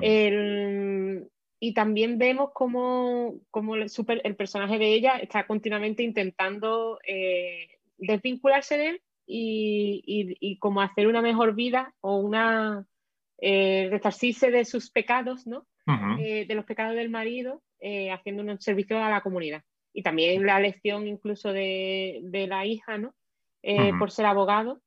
El, 0.00 1.28
y 1.60 1.74
también 1.74 2.16
vemos 2.16 2.50
cómo, 2.54 3.34
el, 3.76 3.90
super, 3.90 4.22
el, 4.24 4.34
personaje 4.34 4.78
de 4.78 4.94
ella 4.94 5.18
está 5.18 5.46
continuamente 5.46 6.02
intentando 6.02 6.98
eh, 7.06 7.68
desvincularse 7.98 8.78
de 8.78 8.88
él 8.88 9.02
y, 9.26 10.36
y, 10.40 10.58
como 10.58 10.80
hacer 10.80 11.06
una 11.06 11.20
mejor 11.20 11.54
vida 11.54 11.94
o 12.00 12.16
una 12.16 12.86
eh, 13.38 13.90
de 13.90 14.64
sus 14.64 14.90
pecados, 14.90 15.46
¿no? 15.46 15.66
Eh, 16.18 16.46
de 16.46 16.54
los 16.54 16.64
pecados 16.64 16.94
del 16.94 17.10
marido, 17.10 17.62
eh, 17.80 18.10
haciendo 18.10 18.42
un 18.42 18.60
servicio 18.60 19.02
a 19.02 19.10
la 19.10 19.22
comunidad. 19.22 19.62
Y 19.92 20.02
también 20.02 20.46
la 20.46 20.60
lección 20.60 21.06
incluso 21.08 21.52
de, 21.52 22.20
de 22.22 22.46
la 22.46 22.64
hija, 22.64 22.96
¿no? 22.96 23.14
Por 23.98 24.10
ser 24.10 24.26
abogado, 24.26 24.80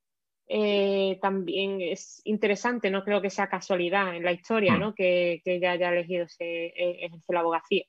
eh, 0.46 1.18
también 1.22 1.80
es 1.80 2.20
interesante, 2.24 2.90
no 2.90 3.02
creo 3.02 3.22
que 3.22 3.30
sea 3.30 3.48
casualidad 3.48 4.14
en 4.14 4.24
la 4.24 4.32
historia, 4.32 4.74
mm. 4.74 4.80
¿no? 4.80 4.94
que, 4.94 5.40
que, 5.44 5.56
ella 5.56 5.72
haya 5.72 5.90
elegido 5.90 6.26
eh, 6.38 6.72
ejercer 7.00 7.34
la 7.34 7.40
abogacía. 7.40 7.84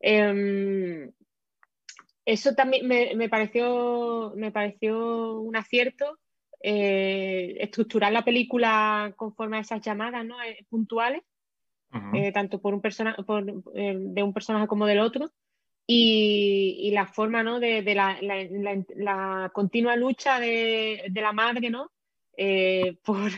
Em, 0.00 1.10
eso 2.24 2.54
también 2.54 2.86
me, 2.86 3.28
pareció, 3.28 4.34
me 4.36 4.52
pareció 4.52 5.40
un 5.40 5.56
acierto, 5.56 6.18
eh, 6.62 7.56
estructurar 7.60 8.12
la 8.12 8.24
película 8.24 9.14
conforme 9.16 9.56
a 9.56 9.60
esas 9.60 9.80
llamadas 9.80 10.24
¿no? 10.24 10.36
puntuales, 10.68 11.22
tanto 12.34 12.60
por 12.60 12.74
un 12.74 12.82
por, 12.82 13.44
de 13.44 14.22
un 14.22 14.32
personaje 14.32 14.68
como 14.68 14.86
del 14.86 15.00
otro 15.00 15.32
y, 15.92 16.90
la 16.92 17.06
forma 17.06 17.42
¿no? 17.42 17.58
de, 17.58 17.82
la, 17.94 19.50
continua 19.52 19.96
lucha 19.96 20.38
de, 20.38 21.10
la 21.12 21.32
madre 21.32 21.68
¿no? 21.68 21.90
Eh, 22.36 22.96
por 23.04 23.30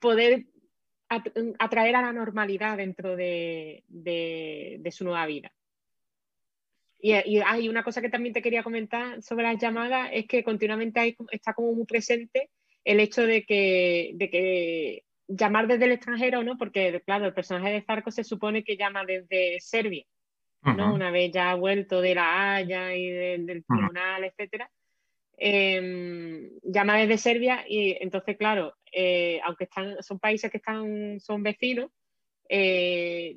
poder 0.00 0.46
atraer 1.58 1.96
a 1.96 2.02
la 2.02 2.12
normalidad 2.12 2.78
dentro 2.78 3.16
de, 3.16 3.84
su 4.90 5.04
nueva 5.04 5.26
vida. 5.26 5.52
Y, 7.00 7.12
hay 7.12 7.68
una 7.68 7.84
cosa 7.84 8.00
que 8.00 8.08
también 8.08 8.32
te 8.32 8.42
quería 8.42 8.62
comentar 8.62 9.22
sobre 9.22 9.44
las 9.44 9.58
llamadas, 9.58 10.08
es 10.12 10.26
que 10.26 10.42
continuamente 10.42 11.00
hay, 11.00 11.16
está 11.30 11.52
como 11.52 11.74
muy 11.74 11.84
presente 11.84 12.50
el 12.82 12.98
hecho 12.98 13.26
de 13.26 13.44
que, 13.44 14.12
de 14.14 14.30
que 14.30 15.04
llamar 15.26 15.66
desde 15.66 15.84
el 15.84 15.92
extranjero, 15.92 16.42
¿no? 16.42 16.56
Porque, 16.56 17.02
claro, 17.04 17.26
el 17.26 17.34
personaje 17.34 17.70
de 17.72 17.82
Zarco 17.82 18.10
se 18.10 18.24
supone 18.24 18.64
que 18.64 18.78
llama 18.78 19.04
desde 19.04 19.60
Serbia 19.60 20.06
¿no? 20.62 20.94
Una 20.94 21.10
vez 21.10 21.32
ya 21.32 21.50
ha 21.50 21.54
vuelto 21.54 22.00
de 22.00 22.14
la 22.14 22.54
Haya 22.54 22.94
y 22.94 23.10
del 23.10 23.64
tribunal, 23.64 24.24
etcétera. 24.24 24.70
Em, 25.40 26.50
llama 26.62 26.98
desde 26.98 27.16
Serbia 27.16 27.64
y 27.68 27.96
entonces, 28.00 28.36
claro, 28.36 28.74
eh, 28.92 29.40
aunque 29.44 29.64
están, 29.64 30.02
son 30.02 30.18
países 30.18 30.50
que 30.50 30.56
están, 30.56 31.20
son 31.20 31.44
vecinos, 31.44 31.90
eh, 32.48 33.36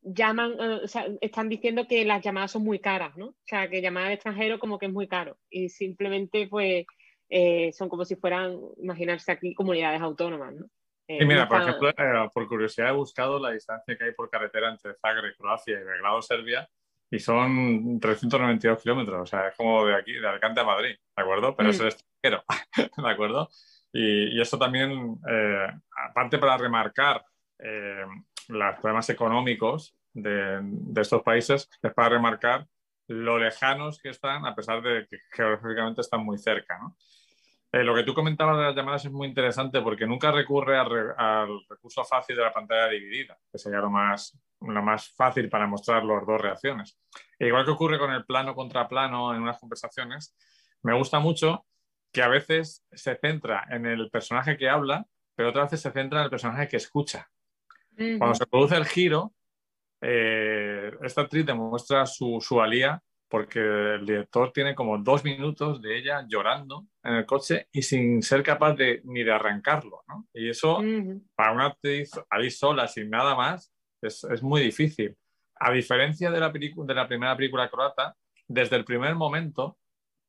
llaman, 0.00 0.52
eh, 0.52 0.80
o 0.84 0.88
sea, 0.88 1.06
están 1.20 1.48
diciendo 1.48 1.88
que 1.88 2.04
las 2.04 2.22
llamadas 2.22 2.52
son 2.52 2.62
muy 2.62 2.78
caras, 2.78 3.16
¿no? 3.16 3.28
O 3.28 3.36
sea, 3.46 3.68
que 3.68 3.82
llamar 3.82 4.06
al 4.06 4.12
extranjero 4.12 4.60
como 4.60 4.78
que 4.78 4.86
es 4.86 4.92
muy 4.92 5.08
caro 5.08 5.38
y 5.50 5.68
simplemente 5.68 6.46
pues 6.48 6.86
son 7.76 7.88
como 7.88 8.04
si 8.04 8.16
fueran, 8.16 8.58
imaginarse 8.82 9.30
aquí, 9.32 9.54
comunidades 9.54 10.00
autónomas, 10.00 10.54
¿no? 10.54 10.66
Y 11.18 11.24
mira, 11.26 11.48
por 11.48 11.62
ejemplo, 11.62 11.92
por 12.32 12.46
curiosidad 12.46 12.90
he 12.90 12.92
buscado 12.92 13.38
la 13.40 13.50
distancia 13.50 13.96
que 13.96 14.04
hay 14.04 14.12
por 14.12 14.30
carretera 14.30 14.70
entre 14.70 14.94
Zagreb, 14.94 15.36
Croacia 15.36 15.80
y 15.80 15.84
Belgrado, 15.84 16.22
Serbia, 16.22 16.68
y 17.10 17.18
son 17.18 17.98
392 17.98 18.82
kilómetros, 18.82 19.22
o 19.22 19.26
sea, 19.26 19.48
es 19.48 19.56
como 19.56 19.84
de 19.84 19.96
aquí, 19.96 20.12
de 20.12 20.28
Alicante 20.28 20.60
a 20.60 20.64
Madrid, 20.64 20.96
¿de 21.16 21.22
acuerdo? 21.22 21.56
Pero 21.56 21.70
es 21.70 21.80
el 21.80 21.86
mm. 21.86 21.88
extranjero, 21.88 22.44
¿de 22.96 23.10
acuerdo? 23.10 23.48
Y, 23.92 24.36
y 24.36 24.40
esto 24.40 24.58
también, 24.58 25.18
eh, 25.28 25.66
aparte 26.08 26.38
para 26.38 26.56
remarcar 26.56 27.24
eh, 27.58 28.04
los 28.48 28.74
problemas 28.78 29.10
económicos 29.10 29.96
de, 30.12 30.60
de, 30.62 31.00
estos 31.00 31.22
países, 31.22 31.68
es 31.82 31.92
para 31.92 32.10
remarcar 32.10 32.66
lo 33.08 33.38
lejanos 33.38 34.00
que 34.00 34.10
están, 34.10 34.46
a 34.46 34.54
pesar 34.54 34.80
de 34.80 35.08
que 35.10 35.18
geográficamente 35.32 36.02
están 36.02 36.24
muy 36.24 36.38
cerca, 36.38 36.78
¿no? 36.78 36.96
Eh, 37.72 37.84
lo 37.84 37.94
que 37.94 38.02
tú 38.02 38.14
comentabas 38.14 38.56
de 38.56 38.64
las 38.64 38.74
llamadas 38.74 39.04
es 39.04 39.12
muy 39.12 39.28
interesante 39.28 39.80
porque 39.80 40.06
nunca 40.06 40.32
recurre 40.32 40.76
al, 40.76 41.60
recurso 41.68 42.04
fácil 42.04 42.34
de 42.36 42.42
la 42.42 42.52
pantalla 42.52 42.88
dividida, 42.88 43.38
que 43.50 43.58
sería 43.58 43.78
lo 43.78 43.90
más, 43.90 44.36
lo 44.60 44.82
más 44.82 45.10
fácil 45.10 45.48
para 45.48 45.68
mostrar 45.68 46.04
las 46.04 46.26
dos 46.26 46.40
reacciones. 46.40 46.98
E 47.38 47.46
igual 47.46 47.64
que 47.64 47.70
ocurre 47.70 47.98
con 47.98 48.10
el 48.12 48.24
plano 48.24 48.56
contra 48.56 48.88
plano 48.88 49.32
en 49.34 49.42
unas 49.42 49.60
conversaciones, 49.60 50.34
me 50.82 50.96
gusta 50.96 51.20
mucho 51.20 51.64
que 52.12 52.22
a 52.22 52.28
veces 52.28 52.84
se 52.90 53.14
centra 53.16 53.64
en 53.70 53.86
el 53.86 54.10
personaje 54.10 54.56
que 54.56 54.68
habla, 54.68 55.06
pero 55.36 55.50
otras 55.50 55.66
veces 55.66 55.82
se 55.82 55.92
centra 55.92 56.18
en 56.18 56.24
el 56.24 56.30
personaje 56.30 56.66
que 56.66 56.76
escucha. 56.76 57.30
Cuando 57.96 58.34
se 58.34 58.46
produce 58.46 58.76
el 58.76 58.86
giro, 58.86 59.32
eh, 60.00 60.90
esta 61.02 61.20
actriz 61.20 61.46
demuestra 61.46 62.06
su, 62.06 62.40
su 62.40 62.60
alía 62.60 63.00
porque 63.30 63.60
el 63.60 64.04
director 64.04 64.52
tiene 64.52 64.74
como 64.74 64.98
dos 64.98 65.24
minutos 65.24 65.80
de 65.80 65.96
ella 65.96 66.26
llorando 66.28 66.86
en 67.04 67.14
el 67.14 67.24
coche 67.24 67.68
y 67.70 67.82
sin 67.82 68.22
ser 68.22 68.42
capaz 68.42 68.74
de 68.74 69.02
ni 69.04 69.22
de 69.22 69.32
arrancarlo, 69.32 70.02
¿no? 70.08 70.26
Y 70.34 70.50
eso, 70.50 70.82
para 71.36 71.52
una 71.52 71.66
actriz 71.66 72.10
ahí 72.28 72.50
sola, 72.50 72.88
sin 72.88 73.08
nada 73.08 73.36
más, 73.36 73.72
es, 74.02 74.24
es 74.24 74.42
muy 74.42 74.60
difícil. 74.60 75.16
A 75.60 75.70
diferencia 75.70 76.30
de 76.30 76.40
la, 76.40 76.50
de 76.50 76.94
la 76.94 77.06
primera 77.06 77.36
película 77.36 77.70
croata, 77.70 78.16
desde 78.48 78.74
el 78.74 78.84
primer 78.84 79.14
momento, 79.14 79.78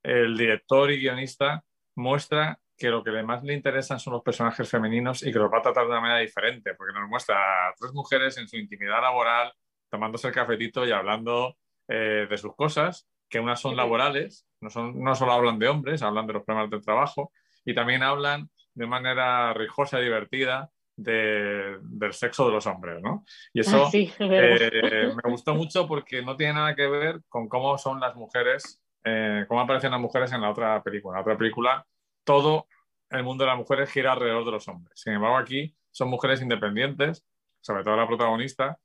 el 0.03 0.37
director 0.37 0.91
y 0.91 0.99
guionista 0.99 1.63
muestra 1.95 2.59
que 2.77 2.89
lo 2.89 3.03
que 3.03 3.11
más 3.23 3.43
le 3.43 3.55
interesan 3.55 3.99
son 3.99 4.13
los 4.13 4.23
personajes 4.23 4.69
femeninos 4.69 5.23
y 5.23 5.31
que 5.31 5.39
los 5.39 5.51
va 5.51 5.57
a 5.57 5.63
tratar 5.63 5.85
de 5.85 5.89
una 5.89 6.01
manera 6.01 6.19
diferente, 6.19 6.75
porque 6.75 6.93
nos 6.93 7.09
muestra 7.09 7.69
a 7.69 7.73
tres 7.79 7.93
mujeres 7.93 8.37
en 8.37 8.47
su 8.47 8.57
intimidad 8.57 9.01
laboral, 9.01 9.51
tomándose 9.89 10.27
el 10.27 10.33
cafetito 10.33 10.85
y 10.85 10.91
hablando 10.91 11.57
eh, 11.93 12.25
de 12.29 12.37
sus 12.37 12.55
cosas, 12.55 13.05
que 13.27 13.41
unas 13.41 13.59
son 13.59 13.75
laborales, 13.75 14.47
no, 14.61 14.69
son, 14.69 14.97
no 15.03 15.13
solo 15.13 15.33
hablan 15.33 15.59
de 15.59 15.67
hombres, 15.67 16.01
hablan 16.01 16.25
de 16.25 16.33
los 16.33 16.43
problemas 16.43 16.69
del 16.69 16.81
trabajo 16.81 17.33
y 17.65 17.75
también 17.75 18.01
hablan 18.01 18.49
de 18.73 18.87
manera 18.87 19.53
rijosa 19.53 19.99
y 19.99 20.03
divertida 20.03 20.69
del 20.95 22.13
sexo 22.13 22.45
de 22.45 22.53
los 22.53 22.65
hombres, 22.67 23.01
¿no? 23.01 23.25
Y 23.51 23.59
eso 23.59 23.87
ah, 23.87 23.89
eh, 23.93 25.11
me 25.21 25.31
gustó 25.31 25.53
mucho 25.53 25.85
porque 25.85 26.21
no 26.21 26.37
tiene 26.37 26.53
nada 26.53 26.75
que 26.75 26.87
ver 26.87 27.19
con 27.27 27.49
cómo 27.49 27.77
son 27.77 27.99
las 27.99 28.15
mujeres, 28.15 28.81
eh, 29.03 29.43
cómo 29.49 29.59
aparecen 29.59 29.91
las 29.91 29.99
mujeres 29.99 30.31
en 30.31 30.41
la 30.41 30.51
otra 30.51 30.81
película. 30.81 31.13
En 31.13 31.15
la 31.17 31.21
otra 31.23 31.37
película, 31.37 31.85
todo 32.23 32.67
el 33.09 33.23
mundo 33.23 33.43
de 33.43 33.49
las 33.49 33.57
mujeres 33.57 33.91
gira 33.91 34.13
alrededor 34.13 34.45
de 34.45 34.51
los 34.51 34.67
hombres. 34.69 34.97
Sin 34.97 35.13
embargo, 35.13 35.37
aquí 35.37 35.75
son 35.91 36.09
mujeres 36.09 36.41
independientes, 36.41 37.25
sobre 37.59 37.83
todo 37.83 37.97
la 37.97 38.07
protagonista, 38.07 38.77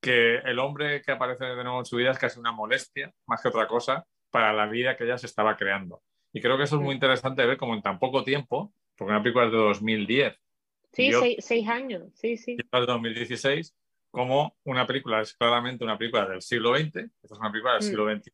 que 0.00 0.36
el 0.38 0.58
hombre 0.58 1.02
que 1.02 1.12
aparece 1.12 1.44
de 1.44 1.64
nuevo 1.64 1.78
en 1.78 1.86
su 1.86 1.96
vida 1.96 2.10
es 2.10 2.18
casi 2.18 2.38
una 2.38 2.52
molestia, 2.52 3.12
más 3.26 3.42
que 3.42 3.48
otra 3.48 3.66
cosa, 3.66 4.06
para 4.30 4.52
la 4.52 4.66
vida 4.66 4.96
que 4.96 5.04
ella 5.04 5.18
se 5.18 5.26
estaba 5.26 5.56
creando. 5.56 6.02
Y 6.32 6.40
creo 6.40 6.56
que 6.56 6.64
eso 6.64 6.76
es 6.76 6.82
muy 6.82 6.94
interesante 6.94 7.44
ver 7.46 7.56
como 7.56 7.74
en 7.74 7.82
tan 7.82 7.98
poco 7.98 8.22
tiempo, 8.22 8.72
porque 8.96 9.10
una 9.10 9.22
película 9.22 9.46
es 9.46 9.52
de 9.52 9.58
2010. 9.58 10.40
Sí, 10.92 11.10
seis, 11.40 11.68
años, 11.68 12.10
sí, 12.14 12.36
sí. 12.36 12.56
De 12.56 12.64
2016, 12.72 13.74
como 14.10 14.56
una 14.64 14.86
película 14.86 15.20
es 15.20 15.34
claramente 15.34 15.84
una 15.84 15.98
película 15.98 16.26
del 16.26 16.40
siglo 16.40 16.74
XX, 16.74 16.96
esta 16.96 17.34
es 17.34 17.38
una 17.38 17.50
película 17.50 17.74
del 17.74 17.82
mm. 17.82 17.86
siglo 17.86 18.14
XXI, 18.14 18.32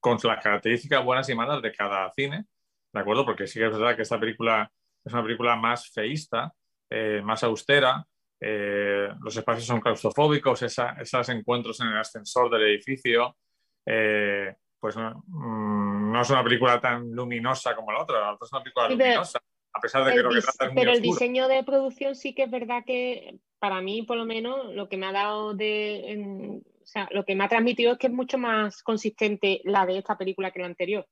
con 0.00 0.18
las 0.24 0.42
características 0.42 1.04
buenas 1.04 1.28
y 1.28 1.34
malas 1.34 1.62
de 1.62 1.72
cada 1.72 2.10
cine, 2.12 2.46
¿de 2.92 3.00
acuerdo? 3.00 3.24
Porque 3.24 3.46
sí 3.46 3.58
que 3.58 3.66
es 3.66 3.72
verdad 3.72 3.94
que 3.94 4.02
esta 4.02 4.18
película 4.18 4.70
es 5.04 5.12
una 5.12 5.22
película 5.22 5.56
más 5.56 5.88
feísta, 5.90 6.52
eh, 6.90 7.20
más 7.22 7.44
austera, 7.44 8.06
eh, 8.40 9.08
los 9.20 9.36
espacios 9.36 9.66
son 9.66 9.80
claustrofóbicos, 9.80 10.62
esos 10.62 11.28
encuentros 11.28 11.78
en 11.80 11.88
el 11.88 11.98
ascensor 11.98 12.50
del 12.50 12.62
edificio, 12.62 13.36
eh, 13.84 14.56
pues 14.78 14.96
mm, 14.96 16.10
no 16.10 16.22
es 16.22 16.30
una 16.30 16.42
película 16.42 16.80
tan 16.80 17.10
luminosa 17.12 17.76
como 17.76 17.92
la 17.92 18.02
otra, 18.02 18.20
la 18.20 18.32
otra 18.32 18.46
es 18.46 18.52
una 18.52 18.62
película 18.62 18.88
luminosa, 18.88 19.40
a 19.74 19.80
pesar 19.80 20.04
de 20.04 20.12
que 20.12 20.22
lo 20.22 20.30
que 20.30 20.40
trata 20.40 20.64
es 20.64 20.72
muy 20.72 20.82
Pero 20.82 20.92
el 20.92 21.02
diseño 21.02 21.48
de 21.48 21.62
producción 21.64 22.14
sí 22.14 22.34
que 22.34 22.44
es 22.44 22.50
verdad 22.50 22.82
que, 22.86 23.40
para 23.58 23.82
mí 23.82 24.02
por 24.02 24.16
lo 24.16 24.24
menos, 24.24 24.72
lo 24.74 24.88
que 24.88 24.96
me 24.96 25.06
ha 25.06 25.12
dado 25.12 25.52
de... 25.52 26.62
o 26.82 26.86
sea, 26.86 27.08
lo 27.10 27.26
que 27.26 27.34
me 27.34 27.44
ha 27.44 27.48
transmitido 27.48 27.92
es 27.92 27.98
que 27.98 28.06
es 28.06 28.12
mucho 28.12 28.38
más 28.38 28.82
consistente 28.82 29.60
la 29.64 29.84
de 29.84 29.98
esta 29.98 30.16
película 30.16 30.50
que 30.50 30.60
la 30.60 30.66
anterior. 30.66 31.06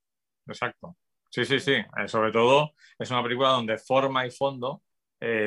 Exacto. 0.47 0.97
Sí, 1.31 1.45
sí, 1.45 1.61
sí. 1.61 1.73
Eh, 1.75 2.09
sobre 2.09 2.33
todo 2.33 2.73
es 2.99 3.11
una 3.11 3.23
película 3.23 3.51
donde 3.51 3.77
forma 3.77 4.27
y 4.27 4.31
fondo 4.31 4.83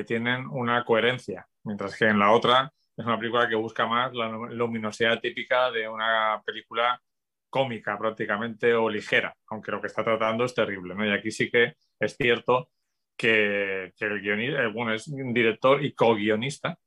tienen 0.06 0.48
una 0.48 0.84
coherencia. 0.84 1.48
Mientras 1.64 1.98
que 1.98 2.06
en 2.06 2.20
la 2.20 2.32
otra 2.32 2.72
es 2.98 3.06
una 3.06 3.18
película 3.18 3.48
que 3.48 3.56
busca 3.56 3.86
más 3.88 4.14
la 4.14 4.30
luminosidad 4.30 5.20
típica 5.20 5.72
de 5.72 5.88
una 5.88 6.42
película 6.46 7.02
cómica 7.50 7.98
prácticamente 7.98 8.74
o 8.74 8.90
ligera, 8.90 9.36
aunque 9.48 9.72
lo 9.72 9.82
que 9.82 9.88
está 9.88 10.04
tratando 10.04 10.46
es 10.46 10.56
terrible. 10.56 10.96
¿no? 10.96 11.06
Y 11.06 11.12
aquí 11.12 11.32
sí 11.32 11.50
que 11.52 11.76
es 12.00 12.16
cierto 12.16 12.70
que, 13.16 13.94
el 14.00 14.22
guionista, 14.22 14.64
eh, 14.64 14.72
bueno, 14.74 14.94
es 14.94 15.08
un 15.08 15.34
director 15.34 15.84
y 15.84 15.94
co-guionista 15.94 16.78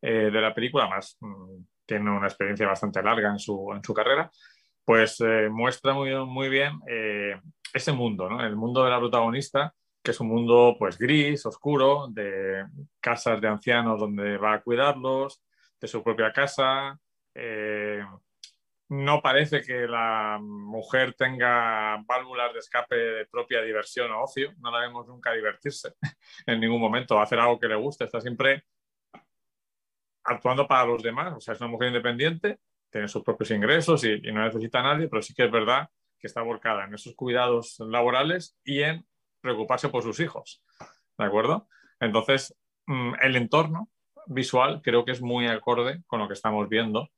eh, 0.00 0.30
de 0.32 0.40
la 0.40 0.54
película, 0.54 0.88
más 0.88 1.16
mm, 1.20 1.64
tiene 1.86 2.10
una 2.10 2.26
experiencia 2.26 2.66
bastante 2.66 3.02
larga 3.02 3.30
en 3.30 3.38
su, 3.38 3.70
en 3.72 3.84
su 3.84 3.94
carrera, 3.94 4.30
pues 4.84 5.20
eh, 5.20 5.48
muestra 5.50 5.92
muy, 5.94 6.14
muy 6.26 6.48
bien 6.48 6.80
ese 7.72 7.92
mundo, 7.92 8.28
¿no? 8.28 8.44
el 8.44 8.56
mundo 8.56 8.84
de 8.84 8.90
la 8.90 8.98
protagonista 8.98 9.74
que 10.04 10.10
es 10.10 10.20
un 10.20 10.28
mundo 10.28 10.76
pues 10.78 10.98
gris, 10.98 11.46
oscuro, 11.46 12.08
de 12.10 12.66
casas 13.00 13.40
de 13.40 13.48
ancianos 13.48 13.98
donde 13.98 14.36
va 14.36 14.52
a 14.52 14.62
cuidarlos, 14.62 15.42
de 15.80 15.88
su 15.88 16.02
propia 16.02 16.30
casa. 16.30 17.00
Eh, 17.34 18.04
no 18.90 19.22
parece 19.22 19.62
que 19.62 19.88
la 19.88 20.38
mujer 20.42 21.14
tenga 21.14 21.96
válvulas 22.06 22.52
de 22.52 22.58
escape 22.58 22.94
de 22.94 23.26
propia 23.26 23.62
diversión 23.62 24.12
o 24.12 24.24
ocio, 24.24 24.52
no 24.58 24.70
la 24.70 24.80
vemos 24.80 25.08
nunca 25.08 25.32
divertirse 25.32 25.94
en 26.46 26.60
ningún 26.60 26.82
momento, 26.82 27.18
hacer 27.18 27.38
algo 27.38 27.58
que 27.58 27.68
le 27.68 27.76
guste, 27.76 28.04
está 28.04 28.20
siempre 28.20 28.64
actuando 30.22 30.68
para 30.68 30.84
los 30.84 31.02
demás, 31.02 31.32
o 31.34 31.40
sea, 31.40 31.54
es 31.54 31.60
una 31.62 31.70
mujer 31.70 31.88
independiente, 31.88 32.58
tiene 32.90 33.08
sus 33.08 33.22
propios 33.22 33.50
ingresos 33.50 34.04
y, 34.04 34.20
y 34.22 34.32
no 34.32 34.44
necesita 34.44 34.80
a 34.80 34.94
nadie, 34.94 35.08
pero 35.08 35.22
sí 35.22 35.34
que 35.34 35.44
es 35.44 35.50
verdad 35.50 35.88
que 36.18 36.26
está 36.26 36.42
volcada 36.42 36.84
en 36.84 36.94
esos 36.94 37.14
cuidados 37.14 37.80
laborales 37.80 38.58
y 38.64 38.82
en 38.82 39.06
preocuparse 39.44 39.90
por 39.90 40.02
sus 40.02 40.18
hijos. 40.20 40.62
¿De 41.18 41.24
acuerdo? 41.24 41.68
Entonces, 42.00 42.56
mm, 42.86 43.12
el 43.20 43.36
entorno 43.36 43.90
visual 44.26 44.80
creo 44.82 45.04
que 45.04 45.12
es 45.12 45.20
muy 45.20 45.46
acorde 45.46 46.02
con 46.06 46.18
lo 46.18 46.26
que 46.26 46.32
estamos 46.32 46.66
viendo 46.68 47.10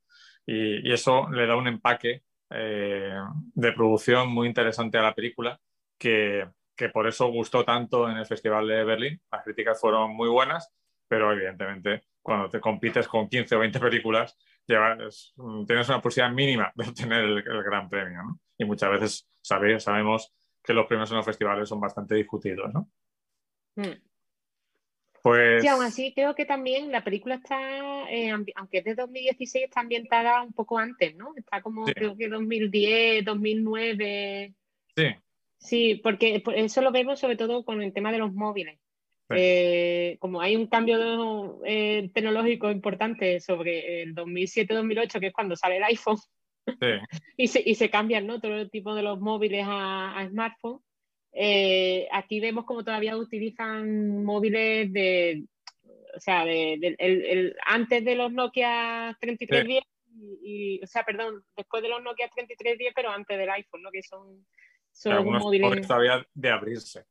y, 0.45 0.91
eso 0.91 1.29
le 1.29 1.47
da 1.47 1.55
un 1.55 1.67
empaque 1.67 2.23
eh, 2.49 3.15
de 3.53 3.71
producción 3.71 4.29
muy 4.29 4.47
interesante 4.47 4.97
a 4.97 5.03
la 5.03 5.15
película 5.15 5.59
que, 5.97 6.49
por 6.93 7.07
eso 7.07 7.27
gustó 7.27 7.63
tanto 7.63 8.09
en 8.09 8.17
el 8.17 8.25
Festival 8.25 8.67
de 8.67 8.83
Berlín. 8.83 9.21
Las 9.31 9.43
críticas 9.43 9.79
fueron 9.79 10.15
muy 10.15 10.29
buenas, 10.29 10.71
pero 11.07 11.31
evidentemente 11.31 12.03
cuando 12.21 12.49
te 12.49 12.59
compites 12.59 13.07
con 13.07 13.27
15 13.29 13.55
o 13.55 13.59
20 13.59 13.79
películas, 13.79 14.37
mm, 14.67 15.65
tienes 15.65 15.89
una 15.89 16.01
posibilidad 16.01 16.33
mínima 16.33 16.71
de 16.75 16.87
obtener 16.89 17.23
el, 17.23 17.63
gran 17.63 17.89
premio. 17.89 18.39
Y 18.57 18.65
muchas 18.65 18.91
veces 18.91 19.29
sabemos 19.41 20.33
que 20.67 20.73
los 20.73 20.85
premios 20.85 21.09
en 21.09 21.17
los 21.17 21.25
festivales 21.25 21.69
son 21.69 21.79
bastante 21.79 22.15
discutidos, 22.15 22.73
¿no? 22.73 22.89
Hmm. 23.77 23.95
Pues... 25.23 25.61
Sí, 25.61 25.67
aún 25.69 25.83
así 25.83 26.13
creo 26.13 26.35
que 26.35 26.45
también 26.45 26.91
la 26.91 27.03
película 27.03 27.35
está, 27.35 27.57
eh, 28.11 28.31
aunque 28.31 28.77
es 28.79 28.83
de 28.83 28.95
2016, 28.95 29.65
está 29.65 29.79
ambientada 29.79 30.41
un 30.41 30.51
poco 30.51 30.77
antes, 30.77 31.15
¿no? 31.15 31.33
Está 31.37 31.61
como 31.61 31.85
creo 31.85 32.17
que 32.17 32.27
2010, 32.27 33.23
2009. 33.23 34.53
Sí. 34.95 35.03
Sí, 35.57 35.95
porque 36.03 36.43
eso 36.55 36.81
lo 36.81 36.91
vemos 36.91 37.19
sobre 37.19 37.37
todo 37.37 37.63
con 37.63 37.81
el 37.81 37.93
tema 37.93 38.11
de 38.11 38.19
los 38.19 38.33
móviles. 38.33 38.77
Eh, 39.29 40.15
como 40.19 40.39
hay 40.39 40.55
un 40.55 40.67
cambio 40.67 41.59
eh, 41.65 42.09
tecnológico 42.13 42.71
importante 42.71 43.39
sobre 43.39 44.03
el 44.03 44.15
2007-2008, 44.15 45.19
que 45.19 45.27
es 45.27 45.33
cuando 45.33 45.55
sale 45.55 45.77
el 45.77 45.83
iPhone, 45.83 46.17
y, 47.37 47.47
se, 47.47 47.61
y 47.65 47.75
se 47.75 47.89
cambian, 47.89 48.27
¿no? 48.27 48.39
Todo 48.39 48.57
el 48.57 48.69
tipo 48.69 48.93
de 48.95 49.03
los 49.03 49.19
móviles 49.19 49.65
a, 49.67 50.17
a 50.17 50.27
smartphone. 50.29 50.79
Eh, 51.33 52.07
aquí 52.11 52.39
vemos 52.39 52.65
como 52.65 52.83
todavía 52.83 53.15
utilizan 53.15 54.23
móviles 54.23 54.91
de, 54.91 55.45
o 56.15 56.19
sea, 56.19 56.45
de, 56.45 56.95
el, 56.97 57.55
antes 57.65 58.03
de 58.03 58.15
los 58.15 58.31
Nokia 58.31 59.15
3310 59.21 59.83
y, 60.41 60.83
o 60.83 60.87
sea, 60.87 61.03
perdón, 61.03 61.43
después 61.55 61.83
de 61.83 61.89
los 61.89 62.01
Nokia 62.01 62.27
3310, 62.29 62.93
pero 62.95 63.11
antes 63.11 63.37
del 63.37 63.49
iPhone, 63.51 63.83
¿no? 63.83 63.91
Que 63.91 64.01
son 64.01 64.45
son 64.97 65.25
móviles 65.25 65.87
todavía 65.87 66.25
de 66.33 66.49
abrirse. 66.49 67.05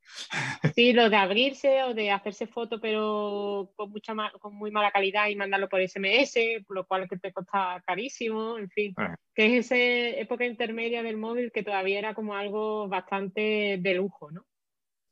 Sí, 0.75 0.91
lo 0.91 1.09
de 1.09 1.15
abrirse 1.15 1.83
o 1.83 1.93
de 1.93 2.11
hacerse 2.11 2.45
foto, 2.45 2.81
pero 2.81 3.71
con 3.77 3.91
mucha 3.91 4.13
con 4.39 4.55
muy 4.55 4.71
mala 4.71 4.91
calidad 4.91 5.27
y 5.27 5.37
mandarlo 5.37 5.69
por 5.69 5.81
SMS, 5.81 6.65
lo 6.67 6.85
cual 6.85 7.03
es 7.03 7.09
que 7.09 7.17
te 7.17 7.31
cuesta 7.31 7.81
carísimo, 7.85 8.57
en 8.57 8.69
fin. 8.69 8.93
Ah. 8.97 9.15
Que 9.33 9.57
es 9.57 9.65
esa 9.65 9.77
época 9.77 10.45
intermedia 10.45 11.01
del 11.01 11.15
móvil 11.15 11.51
que 11.53 11.63
todavía 11.63 11.99
era 11.99 12.13
como 12.13 12.35
algo 12.35 12.89
bastante 12.89 13.77
de 13.79 13.93
lujo, 13.93 14.31
¿no? 14.31 14.45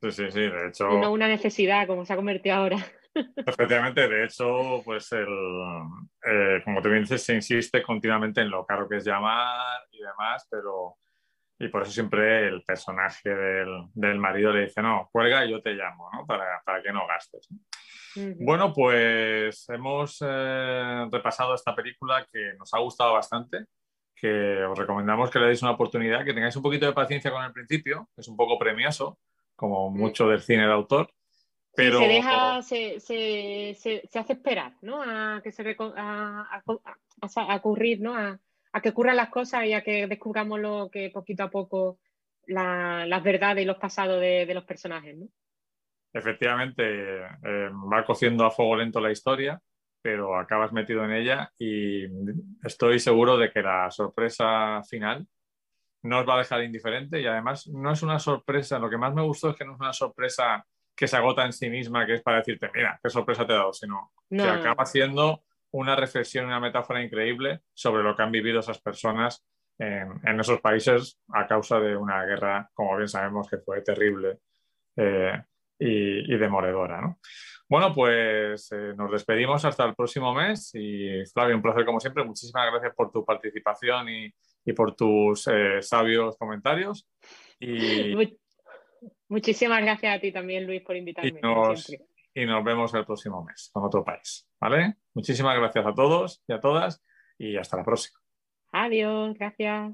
Sí, 0.01 0.11
sí, 0.11 0.31
sí, 0.31 0.41
de 0.41 0.67
hecho. 0.67 0.91
Y 0.91 0.97
no 0.97 1.13
una 1.13 1.29
necesidad, 1.29 1.87
como 1.87 2.05
se 2.05 2.11
ha 2.11 2.17
convertido 2.17 2.55
ahora. 2.55 2.77
Efectivamente, 3.37 4.05
de 4.09 4.25
hecho, 4.25 4.81
pues 4.83 5.09
el, 5.13 5.27
eh, 6.25 6.61
como 6.65 6.81
te 6.81 6.89
dices, 6.89 7.23
se 7.23 7.35
insiste 7.35 7.81
continuamente 7.81 8.41
en 8.41 8.49
lo 8.49 8.65
caro 8.65 8.89
que 8.89 8.97
es 8.97 9.05
llamar 9.05 9.79
y 9.91 9.99
demás, 9.99 10.45
pero 10.51 10.97
y 11.57 11.69
por 11.69 11.83
eso 11.83 11.91
siempre 11.91 12.47
el 12.47 12.63
personaje 12.63 13.29
del, 13.29 14.19
marido 14.19 14.51
le 14.51 14.65
dice, 14.65 14.81
no, 14.81 15.09
cuelga 15.11 15.45
y 15.45 15.51
yo 15.51 15.61
te 15.61 15.73
llamo, 15.73 16.09
¿no? 16.11 16.25
Para, 16.25 16.61
que 16.83 16.91
no 16.91 17.07
gastes. 17.07 17.47
Bueno, 18.39 18.73
pues 18.73 19.67
hemos 19.69 20.17
eh, 20.25 21.05
repasado 21.11 21.55
esta 21.55 21.75
película 21.75 22.25
que 22.31 22.53
nos 22.57 22.73
ha 22.73 22.79
gustado 22.79 23.13
bastante, 23.13 23.65
que 24.15 24.63
os 24.63 24.77
recomendamos 24.77 25.29
que 25.29 25.39
le 25.39 25.47
deis 25.47 25.61
una 25.61 25.71
oportunidad, 25.71 26.23
que 26.23 26.33
tengáis 26.33 26.55
un 26.55 26.63
poquito 26.63 26.85
de 26.85 26.93
paciencia 26.93 27.31
con 27.31 27.43
el 27.43 27.51
principio, 27.51 28.09
que 28.15 28.21
es 28.21 28.27
un 28.27 28.37
poco 28.37 28.57
premioso, 28.57 29.19
como 29.55 29.89
mucho 29.89 30.27
del 30.27 30.41
cine 30.41 30.65
de 30.65 30.73
autor. 30.73 31.09
Pero... 31.73 31.99
se 31.99 32.07
deja, 32.07 32.61
se, 32.61 32.99
se, 33.01 33.75
se, 33.77 34.19
hace 34.19 34.33
esperar, 34.33 34.77
¿no? 34.81 35.01
A 35.01 35.41
que 35.43 35.51
se 35.51 35.75
a, 35.77 36.63
a, 37.21 37.55
ocurrir, 37.57 37.99
¿no? 37.99 38.15
A, 38.15 38.39
a 38.75 38.81
que 38.81 38.89
ocurran 38.89 39.15
las 39.15 39.29
cosas 39.29 39.63
y 39.65 39.71
a 39.71 39.81
que 39.81 40.05
descubramos 40.05 40.59
lo 40.59 40.89
que 40.91 41.09
poquito 41.09 41.43
a 41.43 41.49
poco 41.49 41.97
las 42.45 43.23
verdades 43.23 43.63
y 43.63 43.65
los 43.65 43.77
pasados 43.77 44.19
de, 44.19 44.53
los 44.53 44.65
personajes. 44.65 45.17
¿no? 45.17 45.27
Efectivamente, 46.11 46.83
eh, 46.83 47.69
va 47.91 48.03
cociendo 48.05 48.45
a 48.45 48.51
fuego 48.51 48.75
lento 48.75 48.99
la 48.99 49.11
historia, 49.11 49.61
pero 50.01 50.37
acabas 50.37 50.73
metido 50.73 51.05
en 51.05 51.13
ella 51.13 51.49
y 51.57 52.03
estoy 52.65 52.99
seguro 52.99 53.37
de 53.37 53.49
que 53.49 53.61
la 53.61 53.89
sorpresa 53.91 54.81
final 54.83 55.25
no 56.03 56.19
os 56.19 56.27
va 56.27 56.35
a 56.35 56.39
dejar 56.39 56.61
indiferente 56.61 57.21
y 57.21 57.27
además 57.27 57.67
no 57.67 57.93
es 57.93 58.03
una 58.03 58.19
sorpresa, 58.19 58.77
lo 58.77 58.89
que 58.89 58.97
más 58.97 59.13
me 59.13 59.21
gustó 59.21 59.51
es 59.51 59.55
que 59.55 59.63
no 59.63 59.75
es 59.75 59.79
una 59.79 59.93
sorpresa 59.93 60.65
que 60.93 61.07
se 61.07 61.15
agota 61.15 61.45
en 61.45 61.53
sí 61.53 61.69
misma, 61.69 62.05
que 62.05 62.15
es 62.15 62.21
para 62.21 62.39
decirte, 62.39 62.69
mira, 62.73 62.99
qué 63.01 63.09
sorpresa 63.09 63.47
te 63.47 63.53
he 63.53 63.55
dado, 63.55 63.71
sino 63.71 64.11
que 64.29 64.41
acaba 64.41 64.85
siendo 64.85 65.43
una 65.71 65.95
reflexión, 65.95 66.45
una 66.45 66.59
metáfora 66.59 67.03
increíble 67.03 67.61
sobre 67.73 68.03
lo 68.03 68.15
que 68.15 68.23
han 68.23 68.31
vivido 68.31 68.59
esas 68.59 68.81
personas 68.81 69.45
en, 69.77 70.39
esos 70.39 70.61
países 70.61 71.19
a 71.33 71.47
causa 71.47 71.79
de 71.79 71.95
una 71.95 72.23
guerra, 72.25 72.69
como 72.73 72.95
bien 72.95 73.09
sabemos, 73.09 73.49
que 73.49 73.57
fue 73.57 73.81
terrible 73.81 74.39
eh, 74.95 75.41
y, 75.77 76.37
demoledora. 76.37 77.15
Bueno, 77.67 77.93
pues 77.93 78.71
eh, 78.71 78.93
nos 78.95 79.11
despedimos 79.11 79.65
hasta 79.65 79.85
el 79.85 79.95
próximo 79.95 80.33
mes 80.33 80.71
y 80.75 81.25
Flavio, 81.33 81.55
un 81.55 81.61
placer 81.61 81.83
como 81.85 81.99
siempre. 81.99 82.23
Muchísimas 82.23 82.71
gracias 82.71 82.93
por 82.95 83.11
tu 83.11 83.25
participación 83.25 84.07
y, 84.09 84.73
por 84.73 84.95
tus 84.95 85.47
eh, 85.47 85.81
sabios 85.81 86.37
comentarios. 86.37 87.07
Y... 87.59 88.15
Muchísimas 89.27 89.81
gracias 89.81 90.15
a 90.15 90.19
ti 90.19 90.31
también, 90.31 90.65
Luis, 90.65 90.81
por 90.81 90.95
invitarme 90.95 91.41
y 92.35 92.45
nos 92.45 92.63
vemos 92.63 92.93
el 92.93 93.05
próximo 93.05 93.43
mes 93.43 93.71
con 93.73 93.83
otro 93.85 94.03
país. 94.03 94.47
¿Vale? 94.59 94.97
Muchísimas 95.13 95.57
gracias 95.57 95.85
a 95.85 95.93
todos 95.93 96.43
y 96.47 96.53
a 96.53 96.59
todas 96.59 97.03
y 97.39 97.57
hasta 97.57 97.77
la 97.77 97.83
próxima. 97.83 98.19
Adiós, 98.71 99.35
gracias. 99.39 99.93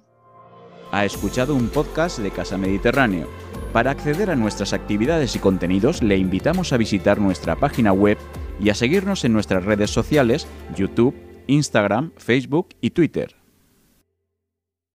Ha 0.92 1.06
escuchado 1.06 1.56
un 1.56 1.70
podcast 1.70 2.20
de 2.20 2.32
Casa 2.32 2.58
Mediterráneo. 2.58 3.30
Para 3.72 3.92
acceder 3.92 4.30
a 4.30 4.36
nuestras 4.36 4.74
actividades 4.74 5.36
y 5.36 5.40
contenidos 5.40 6.02
le 6.02 6.18
invitamos 6.18 6.74
a 6.74 6.78
visitar 6.78 7.20
nuestra 7.20 7.56
página 7.56 7.94
web 7.94 8.18
y 8.60 8.70
a 8.70 8.76
seguirnos 8.76 9.24
en 9.24 9.32
nuestras 9.32 9.64
redes 9.64 9.92
sociales, 9.92 10.48
YouTube, 10.76 11.16
Instagram, 11.48 12.12
Facebook 12.18 12.70
y 12.82 12.90
Twitter. 12.90 13.41